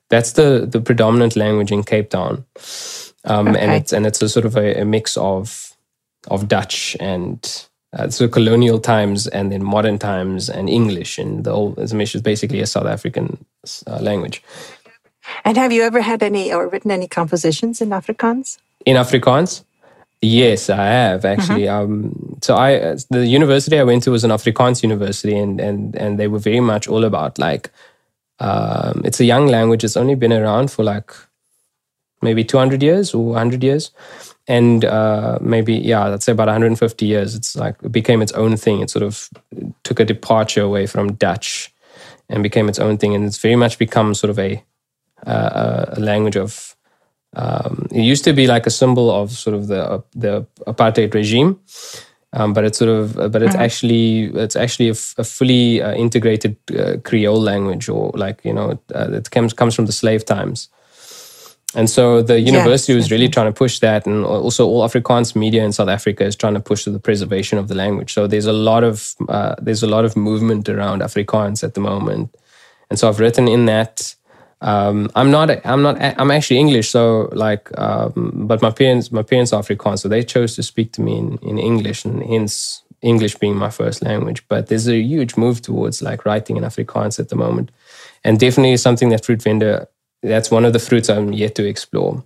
[0.09, 2.43] that's the the predominant language in Cape Town,
[3.23, 5.70] um, and it's and it's a sort of a, a mix of
[6.27, 11.51] of Dutch and uh, so colonial times and then modern times and English and the
[11.51, 13.43] whole Zamish is basically a South African
[13.87, 14.41] uh, language.
[15.43, 18.57] And have you ever had any or written any compositions in Afrikaans?
[18.85, 19.63] In Afrikaans,
[20.21, 21.67] yes, I have actually.
[21.67, 25.95] Um, so I uh, the university I went to was an Afrikaans university, and and
[25.95, 27.69] and they were very much all about like
[28.39, 29.83] um, it's a young language.
[29.83, 31.13] It's only been around for like
[32.21, 33.91] maybe 200 years or 100 years
[34.47, 38.57] and uh, maybe yeah let's say about 150 years it's like it became its own
[38.57, 38.81] thing.
[38.81, 39.29] It sort of
[39.83, 41.73] took a departure away from dutch
[42.29, 43.13] and became its own thing.
[43.13, 44.63] And it's very much become sort of a
[45.25, 46.75] uh, a language of
[47.35, 51.13] um, it used to be like a symbol of sort of the uh, the apartheid
[51.13, 51.59] regime.
[52.33, 55.93] Um, but it's sort of but it's actually it's actually a, f- a fully uh,
[55.93, 60.23] integrated uh, creole language or like you know uh, it comes comes from the slave
[60.23, 60.69] times
[61.73, 65.63] and so the university was really trying to push that, and also all Afrikaans media
[65.63, 68.13] in South Africa is trying to push the preservation of the language.
[68.13, 71.79] So there's a lot of uh, there's a lot of movement around Afrikaans at the
[71.79, 72.35] moment,
[72.89, 74.15] and so I've written in that.
[74.59, 79.23] Um, I'm not I'm not I'm actually English, so like, um, but my parents my
[79.23, 82.83] parents are Afrikaans, so they chose to speak to me in, in English, and hence
[83.01, 84.47] English being my first language.
[84.49, 87.71] But there's a huge move towards like writing in Afrikaans at the moment,
[88.23, 89.87] and definitely something that Fruit Vendor
[90.23, 92.23] that's one of the fruits I'm yet to explore.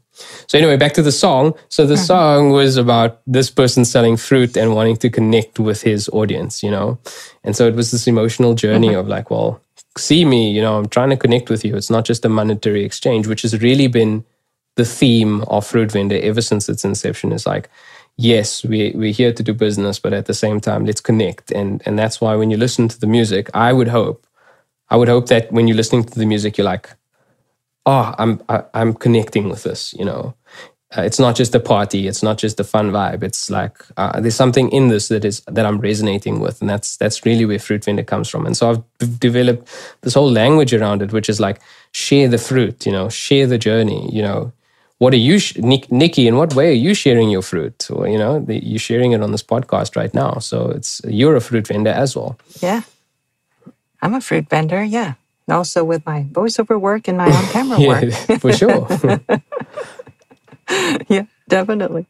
[0.47, 1.53] So anyway, back to the song.
[1.69, 2.03] So the uh-huh.
[2.03, 6.71] song was about this person selling fruit and wanting to connect with his audience, you
[6.71, 6.99] know.
[7.43, 8.99] And so it was this emotional journey uh-huh.
[8.99, 9.61] of like, well,
[9.97, 11.75] see me, you know, I'm trying to connect with you.
[11.75, 14.25] It's not just a monetary exchange, which has really been
[14.75, 17.31] the theme of Fruit Vendor ever since its inception.
[17.31, 17.69] Is like,
[18.17, 21.51] yes, we we're here to do business, but at the same time, let's connect.
[21.51, 24.27] And and that's why when you listen to the music, I would hope,
[24.89, 26.89] I would hope that when you're listening to the music, you're like,
[27.85, 29.93] oh, I'm I, I'm connecting with this.
[29.93, 30.33] You know,
[30.97, 32.07] uh, it's not just a party.
[32.07, 33.23] It's not just a fun vibe.
[33.23, 36.97] It's like uh, there's something in this that is that I'm resonating with, and that's
[36.97, 38.45] that's really where fruit vendor comes from.
[38.45, 39.69] And so I've d- developed
[40.01, 41.59] this whole language around it, which is like
[41.91, 42.85] share the fruit.
[42.85, 44.09] You know, share the journey.
[44.11, 44.51] You know.
[44.97, 46.25] What are you, sh- Nick, Nikki?
[46.25, 47.91] In what way are you sharing your fruit?
[47.91, 50.39] Or you know, the, you're sharing it on this podcast right now.
[50.39, 52.39] So it's you're a fruit vendor as well.
[52.61, 52.83] Yeah.
[54.01, 55.15] I'm a fruit vendor, yeah.
[55.49, 58.03] Also with my voiceover work and my on camera work.
[58.03, 58.87] Yeah, for sure.
[61.07, 62.07] yeah, definitely.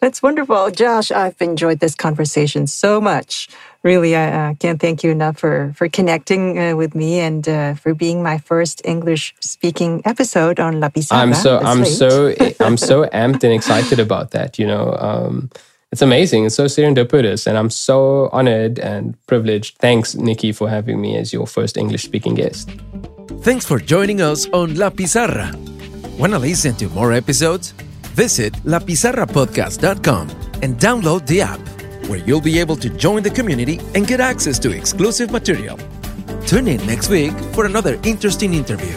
[0.00, 0.70] That's wonderful.
[0.70, 3.48] Josh, I've enjoyed this conversation so much.
[3.82, 7.74] Really, I uh, can't thank you enough for, for connecting uh, with me and uh,
[7.74, 11.22] for being my first English speaking episode on La Pizarra.
[11.22, 14.58] I'm so I'm so I'm so amped and excited about that.
[14.58, 15.50] You know, um,
[15.90, 16.44] it's amazing.
[16.44, 19.78] It's so serendipitous, and I'm so honored and privileged.
[19.78, 22.70] Thanks, Nikki, for having me as your first English speaking guest.
[23.40, 25.52] Thanks for joining us on La Pizarra.
[26.18, 27.72] Want to listen to more episodes?
[28.14, 30.30] Visit lapizarrapodcast.com
[30.62, 31.60] and download the app,
[32.08, 35.78] where you'll be able to join the community and get access to exclusive material.
[36.46, 38.94] Tune in next week for another interesting interview.